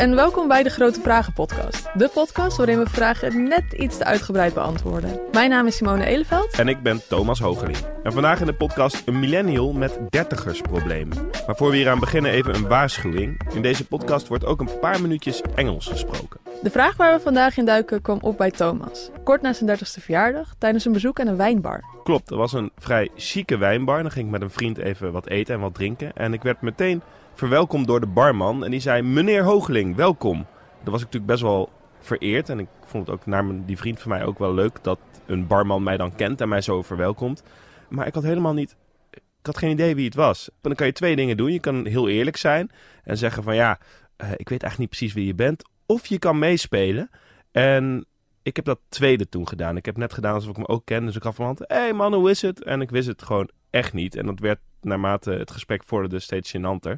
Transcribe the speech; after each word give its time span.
en 0.00 0.14
welkom 0.14 0.48
bij 0.48 0.62
de 0.62 0.70
Grote 0.70 1.00
Vragen 1.00 1.32
podcast. 1.32 1.88
De 1.94 2.10
podcast 2.14 2.56
waarin 2.56 2.78
we 2.78 2.86
vragen 2.90 3.42
net 3.42 3.72
iets 3.72 3.96
te 3.96 4.04
uitgebreid 4.04 4.54
beantwoorden. 4.54 5.20
Mijn 5.32 5.50
naam 5.50 5.66
is 5.66 5.76
Simone 5.76 6.04
Eleveld. 6.04 6.58
En 6.58 6.68
ik 6.68 6.82
ben 6.82 7.00
Thomas 7.08 7.40
Hogeling. 7.40 7.76
En 8.02 8.12
vandaag 8.12 8.40
in 8.40 8.46
de 8.46 8.54
podcast 8.54 9.02
een 9.06 9.18
millennial 9.18 9.72
met 9.72 9.98
dertigersproblemen. 10.08 11.30
Maar 11.46 11.56
voor 11.56 11.70
we 11.70 11.76
hier 11.76 11.90
aan 11.90 11.98
beginnen 11.98 12.30
even 12.30 12.54
een 12.54 12.68
waarschuwing. 12.68 13.40
In 13.54 13.62
deze 13.62 13.86
podcast 13.86 14.28
wordt 14.28 14.44
ook 14.44 14.60
een 14.60 14.78
paar 14.80 15.00
minuutjes 15.00 15.42
Engels 15.54 15.86
gesproken. 15.86 16.40
De 16.62 16.70
vraag 16.70 16.96
waar 16.96 17.16
we 17.16 17.20
vandaag 17.20 17.56
in 17.56 17.64
duiken 17.64 18.02
kwam 18.02 18.18
op 18.20 18.36
bij 18.36 18.50
Thomas. 18.50 19.10
Kort 19.24 19.42
na 19.42 19.52
zijn 19.52 19.78
30ste 19.78 20.02
verjaardag, 20.02 20.54
tijdens 20.58 20.84
een 20.84 20.92
bezoek 20.92 21.20
aan 21.20 21.26
een 21.26 21.36
wijnbar. 21.36 21.84
Klopt, 22.04 22.30
er 22.30 22.36
was 22.36 22.52
een 22.52 22.70
vrij 22.78 23.08
chique 23.16 23.58
wijnbar. 23.58 24.02
Dan 24.02 24.10
ging 24.10 24.24
ik 24.24 24.32
met 24.32 24.42
een 24.42 24.50
vriend 24.50 24.78
even 24.78 25.12
wat 25.12 25.28
eten 25.28 25.54
en 25.54 25.60
wat 25.60 25.74
drinken. 25.74 26.12
En 26.12 26.32
ik 26.32 26.42
werd 26.42 26.60
meteen 26.60 27.02
verwelkomd 27.40 27.86
door 27.86 28.00
de 28.00 28.06
barman. 28.06 28.64
En 28.64 28.70
die 28.70 28.80
zei, 28.80 29.02
meneer 29.02 29.42
Hogeling, 29.42 29.96
welkom. 29.96 30.46
Daar 30.82 30.90
was 30.92 31.00
ik 31.00 31.06
natuurlijk 31.06 31.26
best 31.26 31.42
wel 31.42 31.70
vereerd. 32.00 32.48
En 32.48 32.58
ik 32.58 32.68
vond 32.84 33.06
het 33.06 33.16
ook 33.16 33.26
naar 33.26 33.44
mijn, 33.44 33.64
die 33.64 33.76
vriend 33.76 34.00
van 34.00 34.10
mij 34.10 34.24
ook 34.24 34.38
wel 34.38 34.54
leuk 34.54 34.78
dat 34.82 34.98
een 35.26 35.46
barman 35.46 35.82
mij 35.82 35.96
dan 35.96 36.14
kent 36.14 36.40
en 36.40 36.48
mij 36.48 36.60
zo 36.60 36.82
verwelkomt. 36.82 37.42
Maar 37.88 38.06
ik 38.06 38.14
had 38.14 38.22
helemaal 38.22 38.52
niet, 38.52 38.76
ik 39.10 39.22
had 39.42 39.58
geen 39.58 39.70
idee 39.70 39.94
wie 39.94 40.04
het 40.04 40.14
was. 40.14 40.50
Dan 40.60 40.74
kan 40.74 40.86
je 40.86 40.92
twee 40.92 41.16
dingen 41.16 41.36
doen. 41.36 41.52
Je 41.52 41.60
kan 41.60 41.86
heel 41.86 42.08
eerlijk 42.08 42.36
zijn 42.36 42.70
en 43.04 43.16
zeggen 43.16 43.42
van 43.42 43.54
ja, 43.54 43.78
uh, 44.16 44.30
ik 44.36 44.48
weet 44.48 44.62
eigenlijk 44.62 44.78
niet 44.78 44.88
precies 44.88 45.12
wie 45.12 45.26
je 45.26 45.34
bent. 45.34 45.68
Of 45.86 46.06
je 46.06 46.18
kan 46.18 46.38
meespelen. 46.38 47.10
En 47.50 48.06
ik 48.42 48.56
heb 48.56 48.64
dat 48.64 48.80
tweede 48.88 49.28
toen 49.28 49.48
gedaan. 49.48 49.76
Ik 49.76 49.84
heb 49.84 49.96
net 49.96 50.12
gedaan 50.12 50.34
alsof 50.34 50.50
ik 50.50 50.56
hem 50.56 50.64
ook 50.64 50.84
ken. 50.84 51.06
Dus 51.06 51.16
ik 51.16 51.22
gaf 51.22 51.34
van 51.34 51.44
hand, 51.44 51.58
hé 51.58 51.64
hey 51.66 51.92
man, 51.92 52.14
hoe 52.14 52.30
is 52.30 52.42
het? 52.42 52.64
En 52.64 52.80
ik 52.80 52.90
wist 52.90 53.08
het 53.08 53.22
gewoon 53.22 53.50
echt 53.70 53.92
niet. 53.92 54.16
En 54.16 54.26
dat 54.26 54.38
werd 54.38 54.58
naarmate 54.80 55.30
het 55.30 55.50
gesprek 55.50 55.82
vorderde 55.86 56.18
steeds 56.18 56.56
gênanter. 56.56 56.94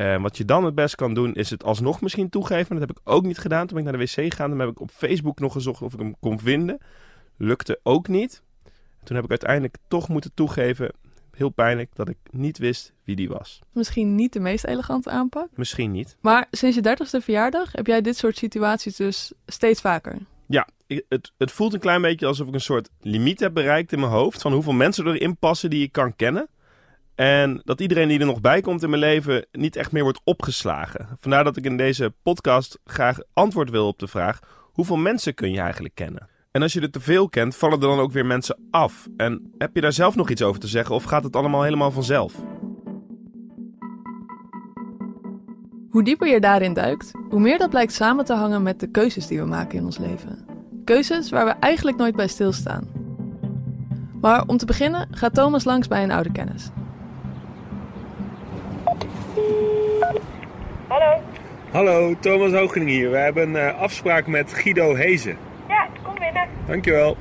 Uh, 0.00 0.22
wat 0.22 0.36
je 0.36 0.44
dan 0.44 0.64
het 0.64 0.74
best 0.74 0.94
kan 0.94 1.14
doen, 1.14 1.34
is 1.34 1.50
het 1.50 1.64
alsnog 1.64 2.00
misschien 2.00 2.28
toegeven. 2.28 2.78
Dat 2.78 2.88
heb 2.88 2.98
ik 2.98 3.00
ook 3.04 3.24
niet 3.24 3.38
gedaan. 3.38 3.66
Toen 3.66 3.76
ben 3.76 3.86
ik 3.86 3.90
naar 3.92 4.06
de 4.06 4.12
wc 4.12 4.30
gegaan. 4.32 4.50
Dan 4.50 4.58
heb 4.58 4.68
ik 4.68 4.80
op 4.80 4.90
Facebook 4.90 5.38
nog 5.40 5.52
gezocht 5.52 5.82
of 5.82 5.92
ik 5.92 5.98
hem 5.98 6.16
kon 6.20 6.38
vinden. 6.40 6.78
Lukte 7.36 7.80
ook 7.82 8.08
niet. 8.08 8.42
Toen 9.04 9.16
heb 9.16 9.24
ik 9.24 9.30
uiteindelijk 9.30 9.76
toch 9.88 10.08
moeten 10.08 10.30
toegeven, 10.34 10.92
heel 11.30 11.48
pijnlijk, 11.48 11.90
dat 11.94 12.08
ik 12.08 12.16
niet 12.30 12.58
wist 12.58 12.92
wie 13.04 13.16
die 13.16 13.28
was. 13.28 13.60
Misschien 13.72 14.14
niet 14.14 14.32
de 14.32 14.40
meest 14.40 14.64
elegante 14.64 15.10
aanpak. 15.10 15.48
Misschien 15.54 15.90
niet. 15.90 16.16
Maar 16.20 16.46
sinds 16.50 16.76
je 16.76 16.82
dertigste 16.82 17.20
verjaardag 17.20 17.72
heb 17.72 17.86
jij 17.86 18.00
dit 18.00 18.16
soort 18.16 18.36
situaties 18.36 18.96
dus 18.96 19.32
steeds 19.46 19.80
vaker. 19.80 20.18
Ja, 20.46 20.68
het, 20.86 21.32
het 21.38 21.50
voelt 21.50 21.74
een 21.74 21.80
klein 21.80 22.02
beetje 22.02 22.26
alsof 22.26 22.48
ik 22.48 22.54
een 22.54 22.60
soort 22.60 22.88
limiet 23.00 23.40
heb 23.40 23.54
bereikt 23.54 23.92
in 23.92 24.00
mijn 24.00 24.12
hoofd. 24.12 24.42
Van 24.42 24.52
hoeveel 24.52 24.72
mensen 24.72 25.06
erin 25.06 25.36
passen 25.36 25.70
die 25.70 25.82
ik 25.82 25.92
kan 25.92 26.16
kennen. 26.16 26.48
En 27.16 27.60
dat 27.64 27.80
iedereen 27.80 28.08
die 28.08 28.20
er 28.20 28.26
nog 28.26 28.40
bij 28.40 28.60
komt 28.60 28.82
in 28.82 28.90
mijn 28.90 29.02
leven 29.02 29.46
niet 29.52 29.76
echt 29.76 29.92
meer 29.92 30.02
wordt 30.02 30.20
opgeslagen. 30.24 31.08
Vandaar 31.20 31.44
dat 31.44 31.56
ik 31.56 31.64
in 31.64 31.76
deze 31.76 32.14
podcast 32.22 32.78
graag 32.84 33.18
antwoord 33.32 33.70
wil 33.70 33.86
op 33.86 33.98
de 33.98 34.06
vraag: 34.06 34.40
hoeveel 34.62 34.96
mensen 34.96 35.34
kun 35.34 35.52
je 35.52 35.60
eigenlijk 35.60 35.94
kennen? 35.94 36.28
En 36.50 36.62
als 36.62 36.72
je 36.72 36.80
er 36.80 36.90
te 36.90 37.00
veel 37.00 37.28
kent, 37.28 37.56
vallen 37.56 37.80
er 37.80 37.88
dan 37.88 37.98
ook 37.98 38.12
weer 38.12 38.26
mensen 38.26 38.58
af. 38.70 39.08
En 39.16 39.52
heb 39.58 39.74
je 39.74 39.80
daar 39.80 39.92
zelf 39.92 40.16
nog 40.16 40.30
iets 40.30 40.42
over 40.42 40.60
te 40.60 40.66
zeggen 40.66 40.94
of 40.94 41.04
gaat 41.04 41.24
het 41.24 41.36
allemaal 41.36 41.62
helemaal 41.62 41.90
vanzelf? 41.90 42.34
Hoe 45.90 46.04
dieper 46.04 46.28
je 46.28 46.40
daarin 46.40 46.72
duikt, 46.72 47.10
hoe 47.28 47.40
meer 47.40 47.58
dat 47.58 47.70
blijkt 47.70 47.92
samen 47.92 48.24
te 48.24 48.34
hangen 48.34 48.62
met 48.62 48.80
de 48.80 48.90
keuzes 48.90 49.26
die 49.26 49.38
we 49.38 49.46
maken 49.46 49.78
in 49.78 49.84
ons 49.84 49.98
leven. 49.98 50.46
Keuzes 50.84 51.30
waar 51.30 51.44
we 51.44 51.50
eigenlijk 51.50 51.96
nooit 51.96 52.16
bij 52.16 52.28
stilstaan. 52.28 52.88
Maar 54.20 54.46
om 54.46 54.56
te 54.56 54.66
beginnen 54.66 55.08
gaat 55.10 55.34
Thomas 55.34 55.64
langs 55.64 55.88
bij 55.88 56.02
een 56.02 56.10
oude 56.10 56.32
kennis. 56.32 56.70
Hallo. 60.88 61.22
Hallo, 61.70 62.14
Thomas 62.20 62.52
Hogening 62.52 62.90
hier. 62.90 63.10
We 63.10 63.16
hebben 63.16 63.54
een 63.54 63.74
uh, 63.74 63.80
afspraak 63.80 64.26
met 64.26 64.52
Guido 64.54 64.94
Hezen. 64.94 65.36
Ja, 65.68 65.88
kom 66.02 66.14
binnen. 66.14 66.48
Dankjewel. 66.66 67.16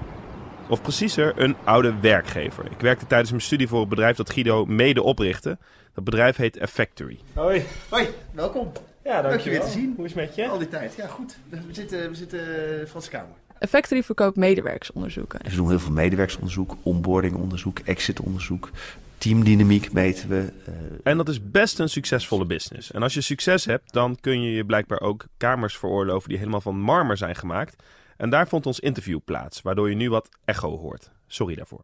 Of 0.69 0.81
preciezer, 0.81 1.33
een 1.35 1.55
oude 1.63 1.93
werkgever. 2.01 2.65
Ik 2.65 2.79
werkte 2.79 3.07
tijdens 3.07 3.29
mijn 3.29 3.41
studie 3.41 3.67
voor 3.67 3.79
het 3.79 3.89
bedrijf 3.89 4.15
dat 4.15 4.29
Guido 4.29 4.65
mede 4.65 5.03
oprichtte. 5.03 5.57
Dat 5.93 6.03
bedrijf 6.03 6.35
heet 6.35 6.57
Effectory. 6.57 7.19
Hoi. 7.33 7.65
Hoi, 7.89 8.07
welkom. 8.31 8.71
Ja, 9.03 9.21
dankjewel. 9.21 9.31
Leuk 9.31 9.39
je 9.39 9.49
weer 9.49 9.61
te 9.61 9.69
zien. 9.69 9.93
Hoe 9.95 10.05
is 10.05 10.13
het 10.13 10.25
met 10.25 10.35
je? 10.35 10.47
Al 10.47 10.57
die 10.57 10.67
tijd. 10.67 10.95
Ja, 10.95 11.07
goed. 11.07 11.37
We 11.49 11.57
zitten, 11.71 12.09
we 12.09 12.15
zitten 12.15 12.39
uh, 12.39 12.87
Franse 12.87 13.09
Kamer. 13.09 13.35
Effectory 13.59 14.03
verkoopt 14.03 14.35
medewerkersonderzoeken. 14.35 15.39
Ze 15.49 15.55
doen 15.55 15.69
heel 15.69 15.79
veel 15.79 15.91
medewerkersonderzoek, 15.91 16.75
onboardingonderzoek, 16.83 17.79
exitonderzoek. 17.79 18.69
Teamdynamiek 19.17 19.91
meten 19.91 20.29
we. 20.29 20.53
Uh... 20.69 20.73
En 21.03 21.17
dat 21.17 21.29
is 21.29 21.51
best 21.51 21.79
een 21.79 21.89
succesvolle 21.89 22.45
business. 22.45 22.91
En 22.91 23.03
als 23.03 23.13
je 23.13 23.21
succes 23.21 23.65
hebt, 23.65 23.93
dan 23.93 24.17
kun 24.21 24.41
je 24.41 24.51
je 24.51 24.65
blijkbaar 24.65 25.01
ook 25.01 25.25
kamers 25.37 25.77
veroorloven 25.77 26.29
die 26.29 26.37
helemaal 26.37 26.61
van 26.61 26.79
marmer 26.79 27.17
zijn 27.17 27.35
gemaakt. 27.35 27.83
En 28.17 28.29
daar 28.29 28.47
vond 28.47 28.65
ons 28.65 28.79
interview 28.79 29.19
plaats, 29.25 29.61
waardoor 29.61 29.89
je 29.89 29.95
nu 29.95 30.09
wat 30.09 30.29
echo 30.45 30.77
hoort. 30.77 31.11
Sorry 31.27 31.55
daarvoor. 31.55 31.83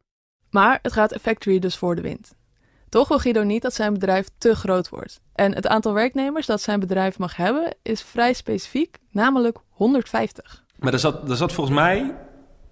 Maar 0.50 0.80
het 0.82 0.94
gaat 0.94 1.12
Effectory 1.12 1.60
dus 1.60 1.78
voor 1.78 1.96
de 1.96 2.02
wind. 2.02 2.36
Toch 2.90 3.08
wil 3.08 3.20
Guido 3.20 3.44
niet 3.44 3.62
dat 3.62 3.74
zijn 3.74 3.94
bedrijf 3.94 4.28
te 4.38 4.56
groot 4.56 4.90
wordt. 4.90 5.22
En 5.34 5.56
het 5.56 5.68
aantal 5.68 5.94
werknemers 5.94 6.46
dat 6.46 6.62
zijn 6.62 6.80
bedrijf 6.80 7.18
mag 7.18 7.36
hebben 7.36 7.76
is 7.82 8.02
vrij 8.02 8.34
specifiek, 8.34 8.98
namelijk 9.12 9.58
150. 9.70 10.64
Maar 10.80 10.94
er 10.94 11.00
zat, 11.00 11.30
er 11.30 11.36
zat 11.36 11.54
volgens 11.54 11.76
mij, 11.76 12.16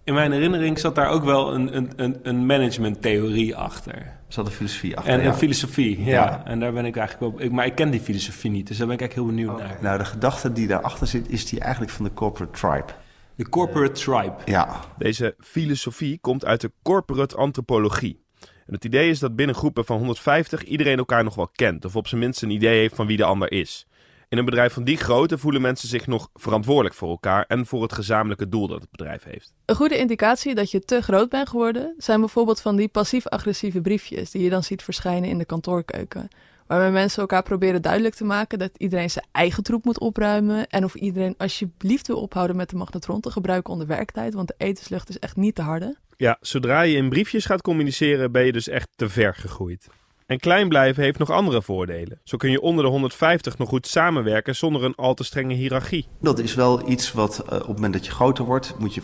in 0.09 0.15
mijn 0.15 0.31
herinnering, 0.31 0.79
zat 0.79 0.95
daar 0.95 1.09
ook 1.09 1.23
wel 1.23 1.53
een, 1.53 1.93
een, 1.95 2.19
een 2.23 2.45
managementtheorie 2.45 3.55
achter. 3.55 3.95
Er 3.95 4.15
zat 4.27 4.45
een 4.45 4.51
filosofie 4.51 4.97
achter. 4.97 5.13
En 5.13 5.25
een 5.25 5.33
filosofie, 5.33 6.03
ja. 6.03 6.11
ja. 6.11 6.45
En 6.45 6.59
daar 6.59 6.73
ben 6.73 6.85
ik 6.85 6.97
eigenlijk 6.97 7.37
wel. 7.37 7.45
Ik, 7.45 7.51
maar 7.51 7.65
ik 7.65 7.75
ken 7.75 7.89
die 7.89 7.99
filosofie 7.99 8.51
niet, 8.51 8.67
dus 8.67 8.77
daar 8.77 8.87
ben 8.87 8.95
ik 8.95 9.01
eigenlijk 9.01 9.29
heel 9.29 9.45
benieuwd 9.45 9.59
naar. 9.67 9.77
Nou, 9.81 9.97
de 9.97 10.05
gedachte 10.05 10.51
die 10.51 10.67
daarachter 10.67 11.07
zit, 11.07 11.29
is 11.29 11.45
die 11.45 11.59
eigenlijk 11.59 11.91
van 11.91 12.05
de 12.05 12.13
corporate 12.13 12.59
tribe. 12.59 12.93
De 13.35 13.49
corporate 13.49 13.91
tribe. 13.91 14.35
Ja. 14.45 14.79
Deze 14.97 15.35
filosofie 15.39 16.17
komt 16.21 16.45
uit 16.45 16.61
de 16.61 16.71
corporate 16.83 17.35
antropologie. 17.35 18.23
En 18.39 18.73
het 18.73 18.85
idee 18.85 19.09
is 19.09 19.19
dat 19.19 19.35
binnen 19.35 19.55
groepen 19.55 19.85
van 19.85 19.97
150 19.97 20.63
iedereen 20.63 20.97
elkaar 20.97 21.23
nog 21.23 21.35
wel 21.35 21.49
kent, 21.55 21.85
of 21.85 21.95
op 21.95 22.07
zijn 22.07 22.21
minst 22.21 22.41
een 22.41 22.49
idee 22.49 22.79
heeft 22.79 22.95
van 22.95 23.07
wie 23.07 23.17
de 23.17 23.23
ander 23.23 23.51
is. 23.51 23.87
In 24.29 24.37
een 24.37 24.45
bedrijf 24.45 24.73
van 24.73 24.83
die 24.83 24.97
grootte 24.97 25.37
voelen 25.37 25.61
mensen 25.61 25.87
zich 25.87 26.07
nog 26.07 26.29
verantwoordelijk 26.33 26.95
voor 26.95 27.09
elkaar 27.09 27.45
en 27.47 27.65
voor 27.65 27.81
het 27.81 27.93
gezamenlijke 27.93 28.49
doel 28.49 28.67
dat 28.67 28.81
het 28.81 28.91
bedrijf 28.91 29.23
heeft. 29.23 29.53
Een 29.65 29.75
goede 29.75 29.97
indicatie 29.97 30.55
dat 30.55 30.71
je 30.71 30.79
te 30.79 31.01
groot 31.01 31.29
bent 31.29 31.49
geworden 31.49 31.93
zijn 31.97 32.19
bijvoorbeeld 32.19 32.61
van 32.61 32.75
die 32.75 32.87
passief-agressieve 32.87 33.81
briefjes 33.81 34.31
die 34.31 34.43
je 34.43 34.49
dan 34.49 34.63
ziet 34.63 34.83
verschijnen 34.83 35.29
in 35.29 35.37
de 35.37 35.45
kantoorkeuken. 35.45 36.27
Waarmee 36.67 36.91
mensen 36.91 37.21
elkaar 37.21 37.43
proberen 37.43 37.81
duidelijk 37.81 38.15
te 38.15 38.23
maken 38.23 38.59
dat 38.59 38.71
iedereen 38.77 39.09
zijn 39.09 39.25
eigen 39.31 39.63
troep 39.63 39.83
moet 39.83 39.99
opruimen. 39.99 40.67
En 40.67 40.83
of 40.83 40.95
iedereen 40.95 41.35
alsjeblieft 41.37 42.07
wil 42.07 42.21
ophouden 42.21 42.55
met 42.55 42.69
de 42.69 42.75
magnetron 42.75 43.21
te 43.21 43.31
gebruiken 43.31 43.73
onder 43.73 43.87
werktijd, 43.87 44.33
want 44.33 44.47
de 44.47 44.55
etenslucht 44.57 45.09
is 45.09 45.19
echt 45.19 45.35
niet 45.35 45.55
te 45.55 45.61
harde. 45.61 45.97
Ja, 46.17 46.37
zodra 46.41 46.81
je 46.81 46.95
in 46.95 47.09
briefjes 47.09 47.45
gaat 47.45 47.61
communiceren 47.61 48.31
ben 48.31 48.45
je 48.45 48.51
dus 48.51 48.67
echt 48.67 48.89
te 48.95 49.09
ver 49.09 49.35
gegroeid. 49.35 49.87
En 50.29 50.39
klein 50.39 50.67
blijven 50.67 51.03
heeft 51.03 51.17
nog 51.17 51.29
andere 51.29 51.61
voordelen. 51.61 52.19
Zo 52.23 52.37
kun 52.37 52.51
je 52.51 52.61
onder 52.61 52.83
de 52.83 52.89
150 52.89 53.57
nog 53.57 53.69
goed 53.69 53.87
samenwerken 53.87 54.55
zonder 54.55 54.83
een 54.83 54.95
al 54.95 55.13
te 55.13 55.23
strenge 55.23 55.53
hiërarchie. 55.53 56.07
Dat 56.19 56.39
is 56.39 56.55
wel 56.55 56.89
iets 56.89 57.11
wat 57.11 57.43
uh, 57.45 57.53
op 57.53 57.59
het 57.59 57.67
moment 57.67 57.93
dat 57.93 58.05
je 58.05 58.11
groter 58.11 58.45
wordt, 58.45 58.75
moet 58.79 58.93
je, 58.93 59.01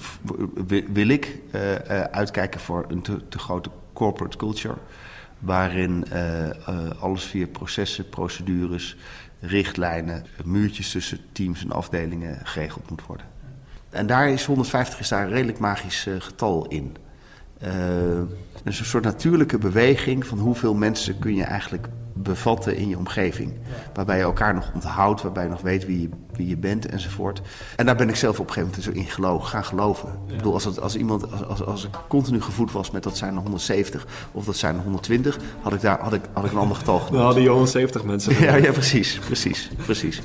wil 0.94 1.08
ik 1.08 1.40
uh, 1.52 1.72
uh, 1.72 1.78
uitkijken 2.02 2.60
voor 2.60 2.86
een 2.88 3.02
te, 3.02 3.28
te, 3.30 3.40
grote 3.40 3.70
corporate 3.94 4.38
culture. 4.38 4.76
Waarin 5.40 6.06
alles 7.00 7.24
via 7.24 7.48
processen, 7.48 8.10
procedures, 8.10 8.96
richtlijnen, 9.40 10.26
muurtjes 10.44 10.92
tussen 10.92 11.20
teams 11.32 11.64
en 11.64 11.72
afdelingen 11.72 12.40
geregeld 12.44 12.90
moet 12.90 13.06
worden. 13.06 13.26
En 13.90 14.08
daar 14.08 14.30
is 14.30 14.46
150 14.46 15.00
is 15.00 15.08
daar 15.08 15.24
een 15.24 15.34
redelijk 15.34 15.60
magisch 15.60 16.08
getal 16.20 16.68
in. 16.68 16.96
Uh, 17.64 17.70
dus 18.64 18.80
een 18.80 18.86
soort 18.86 19.04
natuurlijke 19.04 19.58
beweging 19.58 20.26
van 20.26 20.38
hoeveel 20.38 20.74
mensen 20.74 21.20
kun 21.20 21.36
je 21.36 21.44
eigenlijk 21.44 21.88
bevatten 22.18 22.76
in 22.76 22.88
je 22.88 22.98
omgeving. 22.98 23.54
Waarbij 23.94 24.18
je 24.18 24.24
elkaar 24.24 24.54
nog 24.54 24.72
onthoudt, 24.74 25.22
waarbij 25.22 25.44
je 25.44 25.50
nog 25.50 25.62
weet 25.62 25.86
wie 25.86 26.02
je, 26.02 26.10
wie 26.32 26.48
je 26.48 26.58
bent 26.58 26.86
enzovoort. 26.86 27.42
En 27.76 27.86
daar 27.86 27.96
ben 27.96 28.10
ik 28.10 28.16
zelf 28.16 28.40
op 28.40 28.48
een 28.48 28.54
gegeven 28.54 28.80
moment 28.80 28.98
in 28.98 29.12
geloven, 29.12 29.48
gaan 29.48 29.66
geloven. 29.66 30.10
Ja. 30.10 30.32
Ik 30.32 30.38
bedoel, 30.38 30.54
als, 30.54 30.64
het, 30.64 30.80
als 30.82 30.96
iemand, 30.96 31.32
als, 31.32 31.44
als, 31.44 31.66
als 31.66 31.86
ik 31.86 31.90
continu 32.08 32.42
gevoed 32.42 32.72
was 32.72 32.92
met 32.92 33.04
dat 33.04 33.18
zijn 33.18 33.36
er 33.36 33.42
170 33.42 34.08
of 34.32 34.46
dat 34.46 34.56
zijn 34.56 34.76
er 34.76 34.82
120, 34.82 35.38
had 35.62 35.74
ik, 35.74 35.82
daar, 35.82 36.00
had 36.00 36.14
ik, 36.14 36.22
had 36.34 36.46
ik 36.46 36.52
een 36.52 36.58
ander 36.58 36.78
getal 36.78 36.98
genoemd. 37.06 37.14
Dan 37.14 37.26
hadden 37.26 37.44
je 37.44 37.50
170 37.50 38.04
mensen. 38.04 38.34
Ja, 38.46 38.56
ja, 38.56 38.72
precies, 38.72 39.20
precies, 39.20 39.70
precies. 39.86 40.22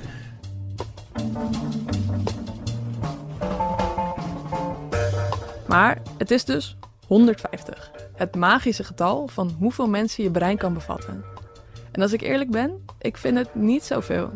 Maar 5.66 6.02
het 6.18 6.30
is 6.30 6.44
dus 6.44 6.76
150. 7.10 7.90
Het 8.16 8.34
magische 8.34 8.84
getal 8.84 9.28
van 9.28 9.56
hoeveel 9.58 9.88
mensen 9.88 10.22
je 10.22 10.30
brein 10.30 10.56
kan 10.56 10.74
bevatten. 10.74 11.24
En 11.92 12.02
als 12.02 12.12
ik 12.12 12.20
eerlijk 12.20 12.50
ben, 12.50 12.84
ik 12.98 13.16
vind 13.16 13.38
het 13.38 13.54
niet 13.54 13.84
zoveel. 13.84 14.30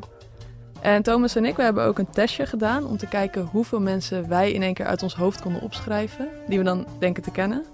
En 0.81 1.03
Thomas 1.03 1.37
en 1.37 1.45
ik 1.45 1.57
we 1.57 1.63
hebben 1.63 1.85
ook 1.85 1.99
een 1.99 2.11
testje 2.11 2.47
gedaan 2.47 2.87
om 2.87 2.97
te 2.97 3.07
kijken 3.07 3.43
hoeveel 3.45 3.81
mensen 3.81 4.29
wij 4.29 4.53
in 4.53 4.63
één 4.63 4.75
keer 4.75 4.87
uit 4.87 5.03
ons 5.03 5.15
hoofd 5.15 5.41
konden 5.41 5.63
opschrijven, 5.63 6.29
die 6.47 6.59
we 6.59 6.65
dan 6.65 6.87
denken 6.99 7.23
te 7.23 7.31
kennen. 7.31 7.65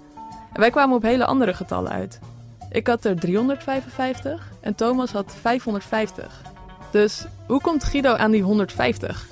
En 0.53 0.59
wij 0.59 0.69
kwamen 0.69 0.95
op 0.95 1.03
hele 1.03 1.25
andere 1.25 1.53
getallen 1.53 1.91
uit. 1.91 2.19
Ik 2.71 2.87
had 2.87 3.05
er 3.05 3.19
355 3.19 4.51
en 4.59 4.75
Thomas 4.75 5.11
had 5.11 5.35
550. 5.41 6.41
Dus 6.91 7.25
hoe 7.47 7.61
komt 7.61 7.83
Guido 7.83 8.13
aan 8.13 8.31
die 8.31 8.43
150? 8.43 9.27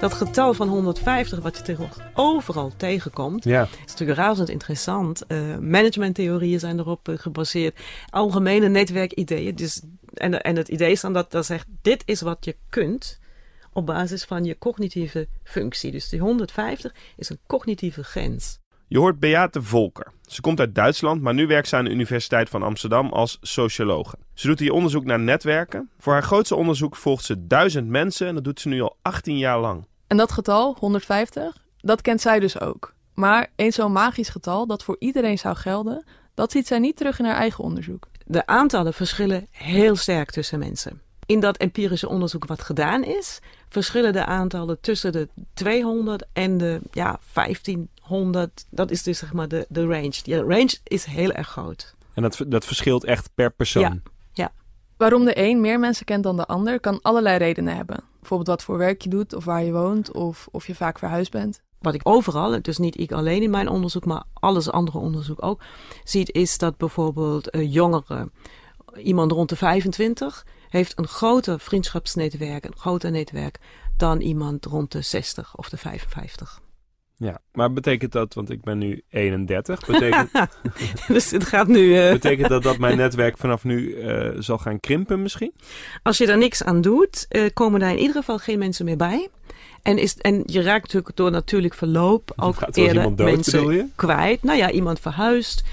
Dat 0.00 0.12
getal 0.12 0.54
van 0.54 0.68
150, 0.68 1.38
wat 1.38 1.56
je 1.56 1.62
tegenwoordig 1.62 2.10
overal 2.14 2.72
tegenkomt, 2.76 3.44
Ja. 3.44 3.62
is 3.62 3.90
natuurlijk 3.90 4.18
razend 4.18 4.48
interessant. 4.48 5.22
Uh, 5.28 5.58
managementtheorieën 5.58 6.58
zijn 6.60 6.78
erop 6.78 7.08
uh, 7.08 7.18
gebaseerd. 7.18 7.80
Algemene 8.10 8.68
netwerkideeën. 8.68 9.54
Dus, 9.54 9.82
en, 10.14 10.42
en 10.42 10.56
het 10.56 10.68
idee 10.68 10.90
is 10.90 11.00
dan 11.00 11.12
dat 11.12 11.30
dat 11.30 11.46
zegt: 11.46 11.66
dit 11.82 12.02
is 12.06 12.20
wat 12.20 12.44
je 12.44 12.56
kunt 12.68 13.18
op 13.72 13.86
basis 13.86 14.24
van 14.24 14.44
je 14.44 14.58
cognitieve 14.58 15.28
functie. 15.44 15.90
Dus 15.90 16.08
die 16.08 16.20
150 16.20 16.94
is 17.16 17.28
een 17.28 17.38
cognitieve 17.46 18.04
grens. 18.04 18.58
Je 18.86 18.98
hoort 18.98 19.18
Beate 19.18 19.62
Volker. 19.62 20.12
Ze 20.22 20.40
komt 20.40 20.60
uit 20.60 20.74
Duitsland, 20.74 21.22
maar 21.22 21.34
nu 21.34 21.46
werkt 21.46 21.68
ze 21.68 21.76
aan 21.76 21.84
de 21.84 21.90
Universiteit 21.90 22.48
van 22.48 22.62
Amsterdam 22.62 23.08
als 23.12 23.38
sociologe. 23.40 24.16
Ze 24.34 24.46
doet 24.46 24.58
hier 24.58 24.72
onderzoek 24.72 25.04
naar 25.04 25.20
netwerken. 25.20 25.90
Voor 25.98 26.12
haar 26.12 26.22
grootste 26.22 26.54
onderzoek 26.54 26.96
volgt 26.96 27.24
ze 27.24 27.46
duizend 27.46 27.88
mensen 27.88 28.26
en 28.26 28.34
dat 28.34 28.44
doet 28.44 28.60
ze 28.60 28.68
nu 28.68 28.80
al 28.80 28.96
18 29.02 29.38
jaar 29.38 29.60
lang. 29.60 29.88
En 30.10 30.16
dat 30.16 30.32
getal, 30.32 30.76
150, 30.78 31.56
dat 31.80 32.00
kent 32.00 32.20
zij 32.20 32.40
dus 32.40 32.60
ook. 32.60 32.94
Maar 33.14 33.50
een 33.56 33.72
zo'n 33.72 33.92
magisch 33.92 34.28
getal 34.28 34.66
dat 34.66 34.82
voor 34.84 34.96
iedereen 34.98 35.38
zou 35.38 35.56
gelden, 35.56 36.04
dat 36.34 36.52
ziet 36.52 36.66
zij 36.66 36.78
niet 36.78 36.96
terug 36.96 37.18
in 37.18 37.24
haar 37.24 37.36
eigen 37.36 37.64
onderzoek. 37.64 38.08
De 38.26 38.46
aantallen 38.46 38.94
verschillen 38.94 39.46
heel 39.50 39.96
sterk 39.96 40.30
tussen 40.30 40.58
mensen. 40.58 41.00
In 41.26 41.40
dat 41.40 41.56
empirische 41.56 42.08
onderzoek 42.08 42.44
wat 42.44 42.62
gedaan 42.62 43.04
is, 43.04 43.38
verschillen 43.68 44.12
de 44.12 44.24
aantallen 44.24 44.80
tussen 44.80 45.12
de 45.12 45.28
200 45.54 46.26
en 46.32 46.58
de 46.58 46.80
ja, 46.90 47.20
1500. 47.32 48.64
Dat 48.70 48.90
is 48.90 49.02
dus 49.02 49.18
zeg 49.18 49.32
maar 49.32 49.48
de, 49.48 49.66
de 49.68 49.86
range. 49.86 50.14
De 50.22 50.40
range 50.40 50.78
is 50.84 51.04
heel 51.04 51.30
erg 51.30 51.48
groot. 51.48 51.94
En 52.14 52.22
dat, 52.22 52.40
dat 52.46 52.64
verschilt 52.64 53.04
echt 53.04 53.30
per 53.34 53.50
persoon. 53.52 53.82
Ja. 53.82 54.10
Waarom 55.00 55.24
de 55.24 55.38
een 55.38 55.60
meer 55.60 55.78
mensen 55.78 56.04
kent 56.04 56.22
dan 56.22 56.36
de 56.36 56.46
ander, 56.46 56.80
kan 56.80 57.02
allerlei 57.02 57.38
redenen 57.38 57.76
hebben. 57.76 58.04
Bijvoorbeeld 58.18 58.48
wat 58.48 58.62
voor 58.62 58.78
werk 58.78 59.02
je 59.02 59.08
doet, 59.08 59.34
of 59.34 59.44
waar 59.44 59.64
je 59.64 59.72
woont, 59.72 60.12
of 60.12 60.48
of 60.50 60.66
je 60.66 60.74
vaak 60.74 60.98
verhuisd 60.98 61.30
bent. 61.30 61.60
Wat 61.78 61.94
ik 61.94 62.00
overal, 62.02 62.62
dus 62.62 62.78
niet 62.78 63.00
ik 63.00 63.12
alleen 63.12 63.42
in 63.42 63.50
mijn 63.50 63.68
onderzoek, 63.68 64.04
maar 64.04 64.22
alles 64.32 64.70
andere 64.70 64.98
onderzoek 64.98 65.42
ook, 65.42 65.62
ziet, 66.04 66.32
is 66.32 66.58
dat 66.58 66.76
bijvoorbeeld 66.76 67.54
uh, 67.54 67.72
jongeren, 67.72 68.32
iemand 68.96 69.32
rond 69.32 69.48
de 69.48 69.56
25, 69.56 70.46
heeft 70.68 70.98
een 70.98 71.08
groter 71.08 71.60
vriendschapsnetwerk, 71.60 72.64
een 72.64 72.76
groter 72.76 73.10
netwerk 73.10 73.58
dan 73.96 74.20
iemand 74.20 74.64
rond 74.64 74.92
de 74.92 75.00
60 75.00 75.56
of 75.56 75.68
de 75.68 75.76
55. 75.76 76.60
Ja, 77.22 77.38
maar 77.52 77.72
betekent 77.72 78.12
dat, 78.12 78.34
want 78.34 78.50
ik 78.50 78.62
ben 78.62 78.78
nu 78.78 79.02
31, 79.10 79.86
betekent, 79.86 80.30
dus 81.08 81.30
het 81.30 81.44
gaat 81.44 81.66
nu... 81.66 82.04
Uh... 82.04 82.12
betekent 82.12 82.48
dat 82.48 82.62
dat 82.62 82.78
mijn 82.78 82.96
netwerk 82.96 83.38
vanaf 83.38 83.64
nu 83.64 83.96
uh, 83.96 84.30
zal 84.38 84.58
gaan 84.58 84.80
krimpen 84.80 85.22
misschien? 85.22 85.52
Als 86.02 86.18
je 86.18 86.26
daar 86.26 86.38
niks 86.38 86.64
aan 86.64 86.80
doet, 86.80 87.26
uh, 87.30 87.48
komen 87.54 87.80
daar 87.80 87.90
in 87.90 87.98
ieder 87.98 88.16
geval 88.16 88.38
geen 88.38 88.58
mensen 88.58 88.84
meer 88.84 88.96
bij. 88.96 89.28
En, 89.82 89.98
is, 89.98 90.16
en 90.16 90.42
je 90.46 90.62
raakt 90.62 90.82
natuurlijk 90.82 91.16
door 91.16 91.30
natuurlijk 91.30 91.74
verloop 91.74 92.32
ook 92.36 92.56
Gaat 92.56 92.76
eerder 92.76 93.02
dood, 93.02 93.18
mensen 93.18 93.92
kwijt. 93.94 94.42
Nou 94.42 94.58
ja, 94.58 94.70
iemand 94.70 95.00
verhuist. 95.00 95.64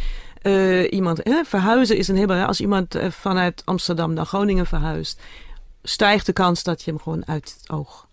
Iemand, 0.89 1.21
eh, 1.21 1.35
verhuizen 1.43 1.97
is 1.97 2.07
een 2.07 2.15
heel 2.15 2.31
Als 2.31 2.61
iemand 2.61 2.97
vanuit 3.09 3.61
Amsterdam 3.65 4.13
naar 4.13 4.25
Groningen 4.25 4.65
verhuist, 4.65 5.21
stijgt 5.83 6.25
de 6.25 6.33
kans 6.33 6.63
dat 6.63 6.83
je 6.83 6.91
hem 6.91 6.99
gewoon 6.99 7.27
uit 7.27 7.57
het 7.59 7.69
oog 7.69 8.07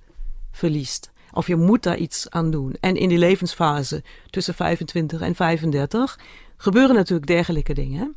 verliest. 0.52 1.12
Of 1.34 1.46
je 1.46 1.56
moet 1.56 1.82
daar 1.82 1.96
iets 1.96 2.30
aan 2.30 2.50
doen. 2.50 2.76
En 2.80 2.96
in 2.96 3.08
die 3.08 3.18
levensfase 3.18 4.02
tussen 4.30 4.54
25 4.54 5.20
en 5.20 5.34
35 5.34 6.18
gebeuren 6.56 6.94
natuurlijk 6.94 7.26
dergelijke 7.26 7.74
dingen. 7.74 8.16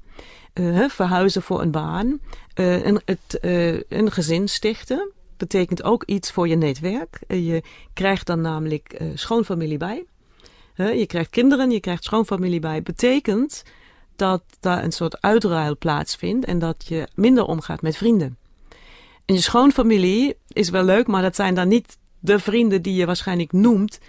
Uh, 0.53 0.89
verhuizen 0.89 1.41
voor 1.41 1.61
een 1.61 1.71
baan, 1.71 2.19
uh, 2.55 2.85
een, 2.85 3.01
het, 3.05 3.39
uh, 3.41 3.81
een 3.89 4.11
gezin 4.11 4.47
stichten, 4.47 5.11
betekent 5.37 5.83
ook 5.83 6.03
iets 6.03 6.31
voor 6.31 6.47
je 6.47 6.55
netwerk. 6.55 7.19
je 7.27 7.63
krijgt 7.93 8.25
dan 8.25 8.41
namelijk 8.41 9.01
schoonfamilie 9.13 9.77
bij. 9.77 10.05
je 10.75 11.05
krijgt 11.07 11.29
kinderen, 11.29 11.71
je 11.71 11.79
krijgt 11.79 12.03
schoonfamilie 12.03 12.59
bij. 12.59 12.81
Betekent 12.83 13.63
dat 14.15 14.43
daar 14.59 14.83
een 14.83 14.91
soort 14.91 15.21
uitruil 15.21 15.77
plaatsvindt 15.77 16.45
en 16.45 16.59
dat 16.59 16.85
je 16.87 17.07
minder 17.15 17.45
omgaat 17.45 17.81
met 17.81 17.97
vrienden. 17.97 18.37
En 19.25 19.35
je 19.35 19.41
schoonfamilie 19.41 20.35
is 20.47 20.69
wel 20.69 20.83
leuk, 20.83 21.07
maar 21.07 21.21
dat 21.21 21.35
zijn 21.35 21.55
dan 21.55 21.67
niet 21.67 21.97
de 22.27 22.39
vrienden 22.39 22.81
die 22.81 22.95
je 22.95 23.05
waarschijnlijk 23.05 23.51
noemt 23.51 23.99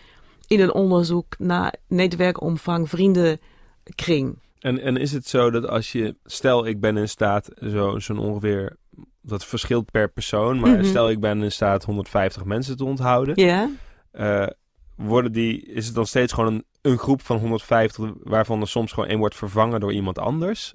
in 0.47 0.61
een 0.61 0.73
onderzoek 0.73 1.39
naar 1.39 1.75
netwerkomvang, 1.89 2.89
vriendenkring. 2.89 4.39
En, 4.59 4.81
en 4.81 4.97
is 4.97 5.13
het 5.13 5.27
zo 5.27 5.51
dat 5.51 5.69
als 5.69 5.93
je, 5.93 6.17
stel 6.25 6.67
ik 6.67 6.81
ben 6.81 6.97
in 6.97 7.09
staat 7.09 7.51
zo, 7.71 7.99
zo'n 7.99 8.19
ongeveer, 8.19 8.77
dat 9.23 9.45
verschilt 9.45 9.91
per 9.91 10.09
persoon, 10.11 10.61
maar 10.61 10.77
Mhm. 10.77 10.85
stel 10.85 11.11
ik 11.11 11.21
ben 11.21 11.43
in 11.43 11.53
staat 11.53 11.85
150 11.85 12.45
mensen 12.45 12.77
te 12.77 12.85
onthouden, 12.85 13.45
Ja, 13.45 13.71
eh, 14.11 14.47
worden 14.97 15.33
die, 15.33 15.67
is 15.67 15.87
het 15.87 15.95
dan 15.95 16.07
steeds 16.07 16.33
gewoon 16.33 16.55
een, 16.55 16.65
een 16.83 16.99
groep 16.99 17.23
van 17.23 17.39
150 17.39 18.13
waarvan 18.23 18.61
er 18.61 18.69
soms 18.69 18.93
gewoon 18.93 19.09
één 19.09 19.19
wordt 19.19 19.37
vervangen 19.37 19.81
door 19.81 19.93
iemand 19.93 20.19
anders? 20.19 20.75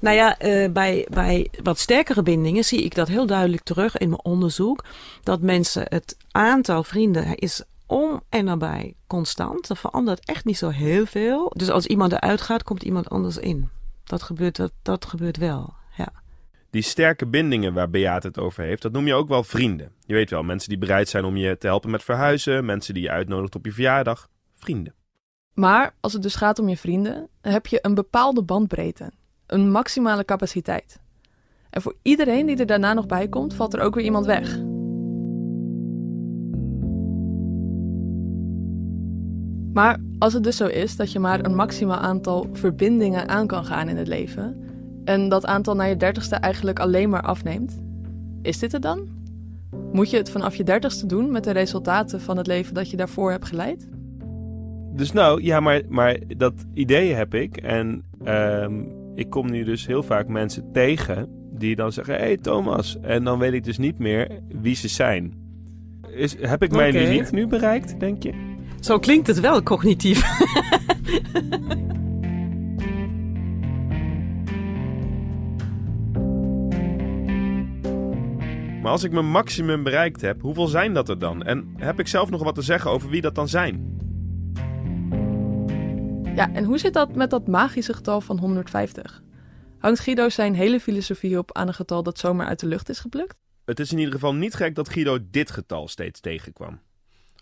Nou 0.00 0.16
ja, 0.16 0.38
eh, 0.38 0.70
bij, 0.70 1.06
bij 1.10 1.50
wat 1.62 1.78
sterkere 1.78 2.22
bindingen 2.22 2.64
zie 2.64 2.82
ik 2.82 2.94
dat 2.94 3.08
heel 3.08 3.26
duidelijk 3.26 3.62
terug 3.62 3.96
in 3.96 4.08
mijn 4.08 4.24
onderzoek. 4.24 4.84
Dat 5.22 5.40
mensen 5.40 5.84
het 5.88 6.16
aantal 6.30 6.82
vrienden 6.82 7.36
is 7.36 7.62
om 7.86 8.22
en 8.28 8.44
nabij 8.44 8.94
constant. 9.06 9.68
Dat 9.68 9.78
verandert 9.78 10.24
echt 10.24 10.44
niet 10.44 10.58
zo 10.58 10.68
heel 10.68 11.06
veel. 11.06 11.52
Dus 11.56 11.70
als 11.70 11.86
iemand 11.86 12.12
eruit 12.12 12.40
gaat, 12.40 12.62
komt 12.62 12.82
iemand 12.82 13.08
anders 13.08 13.36
in. 13.36 13.68
Dat 14.04 14.22
gebeurt, 14.22 14.56
dat, 14.56 14.72
dat 14.82 15.04
gebeurt 15.04 15.36
wel, 15.36 15.74
ja. 15.96 16.12
Die 16.70 16.82
sterke 16.82 17.26
bindingen 17.26 17.74
waar 17.74 17.90
Beate 17.90 18.26
het 18.26 18.38
over 18.38 18.64
heeft, 18.64 18.82
dat 18.82 18.92
noem 18.92 19.06
je 19.06 19.14
ook 19.14 19.28
wel 19.28 19.44
vrienden. 19.44 19.92
Je 20.06 20.14
weet 20.14 20.30
wel, 20.30 20.42
mensen 20.42 20.68
die 20.68 20.78
bereid 20.78 21.08
zijn 21.08 21.24
om 21.24 21.36
je 21.36 21.58
te 21.58 21.66
helpen 21.66 21.90
met 21.90 22.02
verhuizen, 22.02 22.64
mensen 22.64 22.94
die 22.94 23.02
je 23.02 23.10
uitnodigt 23.10 23.54
op 23.54 23.64
je 23.64 23.72
verjaardag. 23.72 24.28
Vrienden. 24.54 24.94
Maar 25.54 25.94
als 26.00 26.12
het 26.12 26.22
dus 26.22 26.34
gaat 26.34 26.58
om 26.58 26.68
je 26.68 26.76
vrienden, 26.76 27.28
heb 27.40 27.66
je 27.66 27.78
een 27.82 27.94
bepaalde 27.94 28.42
bandbreedte, 28.42 29.12
een 29.48 29.70
maximale 29.70 30.24
capaciteit. 30.24 31.00
En 31.70 31.82
voor 31.82 31.94
iedereen 32.02 32.46
die 32.46 32.56
er 32.56 32.66
daarna 32.66 32.92
nog 32.92 33.06
bij 33.06 33.28
komt, 33.28 33.54
valt 33.54 33.74
er 33.74 33.80
ook 33.80 33.94
weer 33.94 34.04
iemand 34.04 34.26
weg. 34.26 34.58
Maar 39.72 40.00
als 40.18 40.32
het 40.32 40.42
dus 40.44 40.56
zo 40.56 40.66
is 40.66 40.96
dat 40.96 41.12
je 41.12 41.18
maar 41.18 41.44
een 41.44 41.54
maximaal 41.54 41.98
aantal 41.98 42.46
verbindingen 42.52 43.28
aan 43.28 43.46
kan 43.46 43.64
gaan 43.64 43.88
in 43.88 43.96
het 43.96 44.08
leven, 44.08 44.62
en 45.04 45.28
dat 45.28 45.46
aantal 45.46 45.74
na 45.74 45.84
je 45.84 45.96
dertigste 45.96 46.34
eigenlijk 46.34 46.78
alleen 46.78 47.10
maar 47.10 47.22
afneemt, 47.22 47.80
is 48.42 48.58
dit 48.58 48.72
het 48.72 48.82
dan? 48.82 49.08
Moet 49.92 50.10
je 50.10 50.16
het 50.16 50.30
vanaf 50.30 50.54
je 50.54 50.64
dertigste 50.64 51.06
doen 51.06 51.30
met 51.30 51.44
de 51.44 51.50
resultaten 51.50 52.20
van 52.20 52.36
het 52.36 52.46
leven 52.46 52.74
dat 52.74 52.90
je 52.90 52.96
daarvoor 52.96 53.30
hebt 53.30 53.46
geleid? 53.46 53.88
Dus 54.92 55.12
nou, 55.12 55.42
ja, 55.42 55.60
maar, 55.60 55.82
maar 55.88 56.18
dat 56.36 56.54
idee 56.74 57.14
heb 57.14 57.34
ik. 57.34 57.56
En 57.56 58.04
ehm, 58.24 58.82
ik 59.18 59.30
kom 59.30 59.50
nu 59.50 59.64
dus 59.64 59.86
heel 59.86 60.02
vaak 60.02 60.28
mensen 60.28 60.72
tegen 60.72 61.28
die 61.50 61.76
dan 61.76 61.92
zeggen: 61.92 62.14
Hé 62.14 62.20
hey, 62.20 62.36
Thomas. 62.36 63.00
En 63.00 63.24
dan 63.24 63.38
weet 63.38 63.52
ik 63.52 63.64
dus 63.64 63.78
niet 63.78 63.98
meer 63.98 64.28
wie 64.48 64.74
ze 64.74 64.88
zijn. 64.88 65.34
Is, 66.10 66.36
heb 66.40 66.62
ik 66.62 66.70
mijn 66.70 66.94
Oké. 66.94 67.04
limiet 67.04 67.32
nu 67.32 67.46
bereikt, 67.46 68.00
denk 68.00 68.22
je? 68.22 68.32
Zo 68.80 68.98
klinkt 68.98 69.26
het 69.26 69.40
wel 69.40 69.62
cognitief. 69.62 70.22
Maar 78.82 78.96
als 78.96 79.04
ik 79.04 79.12
mijn 79.12 79.30
maximum 79.30 79.82
bereikt 79.82 80.20
heb, 80.20 80.40
hoeveel 80.40 80.66
zijn 80.66 80.94
dat 80.94 81.08
er 81.08 81.18
dan? 81.18 81.42
En 81.42 81.74
heb 81.76 82.00
ik 82.00 82.06
zelf 82.06 82.30
nog 82.30 82.42
wat 82.42 82.54
te 82.54 82.62
zeggen 82.62 82.90
over 82.90 83.10
wie 83.10 83.20
dat 83.20 83.34
dan 83.34 83.48
zijn? 83.48 83.97
Ja, 86.38 86.52
en 86.52 86.64
hoe 86.64 86.78
zit 86.78 86.92
dat 86.92 87.14
met 87.14 87.30
dat 87.30 87.46
magische 87.46 87.94
getal 87.94 88.20
van 88.20 88.38
150? 88.38 89.22
Hangt 89.78 90.00
Guido 90.00 90.28
zijn 90.28 90.54
hele 90.54 90.80
filosofie 90.80 91.38
op 91.38 91.52
aan 91.52 91.68
een 91.68 91.74
getal 91.74 92.02
dat 92.02 92.18
zomaar 92.18 92.46
uit 92.46 92.60
de 92.60 92.66
lucht 92.66 92.88
is 92.88 92.98
geplukt? 92.98 93.36
Het 93.64 93.80
is 93.80 93.92
in 93.92 93.98
ieder 93.98 94.12
geval 94.12 94.34
niet 94.34 94.54
gek 94.54 94.74
dat 94.74 94.88
Guido 94.88 95.18
dit 95.30 95.50
getal 95.50 95.88
steeds 95.88 96.20
tegenkwam. 96.20 96.80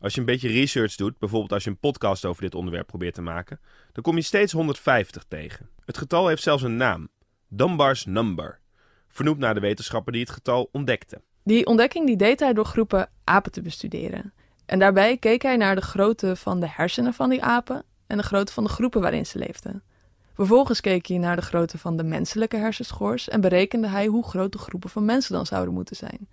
Als 0.01 0.15
je 0.15 0.21
een 0.21 0.27
beetje 0.27 0.49
research 0.49 0.95
doet, 0.95 1.19
bijvoorbeeld 1.19 1.53
als 1.53 1.65
je 1.65 1.71
een 1.71 1.79
podcast 1.79 2.25
over 2.25 2.43
dit 2.43 2.55
onderwerp 2.55 2.87
probeert 2.87 3.15
te 3.15 3.23
maken, 3.23 3.61
dan 3.93 4.03
kom 4.03 4.17
je 4.17 4.23
steeds 4.23 4.53
150 4.53 5.25
tegen. 5.29 5.69
Het 5.85 5.99
getal 5.99 6.29
heeft 6.29 6.43
zelfs 6.43 6.63
een 6.63 6.77
naam: 6.77 7.09
Dunbar's 7.49 8.05
Number, 8.05 8.61
vernoemd 9.09 9.39
naar 9.39 9.55
de 9.55 9.61
wetenschapper 9.61 10.13
die 10.13 10.23
het 10.23 10.31
getal 10.31 10.69
ontdekte. 10.73 11.21
Die 11.45 11.67
ontdekking 11.67 12.07
die 12.07 12.17
deed 12.17 12.41
hij 12.41 12.53
door 12.53 12.65
groepen 12.65 13.11
apen 13.25 13.53
te 13.53 13.63
bestuderen. 13.63 14.33
En 14.67 14.79
daarbij 14.79 15.17
keek 15.17 15.43
hij 15.43 15.57
naar 15.57 15.75
de 15.75 15.83
grootte 15.83 16.37
van 16.37 16.61
de 16.61 16.69
hersenen 16.69 17.15
van 17.15 17.31
die 17.31 17.43
apen 17.43 17.85
en 18.07 18.17
de 18.17 18.23
grootte 18.23 18.53
van 18.53 18.65
de 18.65 18.71
groepen 18.71 19.01
waarin 19.01 19.27
ze 19.27 19.39
leefden. 19.39 19.83
Vervolgens 20.35 20.81
keek 20.81 21.07
hij 21.07 21.19
naar 21.19 21.37
de 21.37 21.43
grootte 21.43 21.79
van 21.79 21.97
de 21.97 22.05
menselijke 22.05 22.57
hersenschors 22.57 23.29
en 23.29 23.41
berekende 23.41 23.89
hij 23.89 24.07
hoe 24.07 24.25
groot 24.25 24.53
de 24.53 24.59
groepen 24.59 24.91
van 24.91 25.05
mensen 25.05 25.35
dan 25.35 25.47
zouden 25.47 25.75
moeten 25.75 25.97
zijn. 25.97 26.29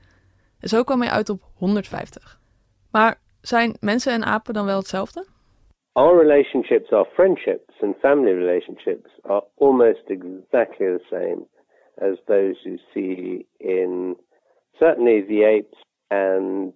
En 0.60 0.70
zo 0.70 0.84
kwam 0.84 1.02
hij 1.02 1.10
uit 1.10 1.30
op 1.30 1.42
150. 1.56 2.40
Maar 2.92 3.20
zijn 3.42 3.78
mensen 3.80 4.14
en 4.14 4.24
apen 4.24 4.54
dan 4.54 4.66
wel 4.66 4.78
hetzelfde? 4.78 5.26
Our 5.92 6.18
relationships, 6.18 6.92
our 6.92 7.08
friendships 7.14 7.82
and 7.82 7.96
family 8.00 8.34
relationships 8.34 9.10
are 9.22 9.44
almost 9.58 10.02
exactly 10.06 10.98
the 10.98 11.04
same 11.10 11.48
as 11.96 12.18
those 12.26 12.60
you 12.64 12.80
see 12.94 13.46
in 13.58 14.18
certainly 14.80 15.24
the 15.26 15.46
apes 15.46 15.84
and 16.08 16.74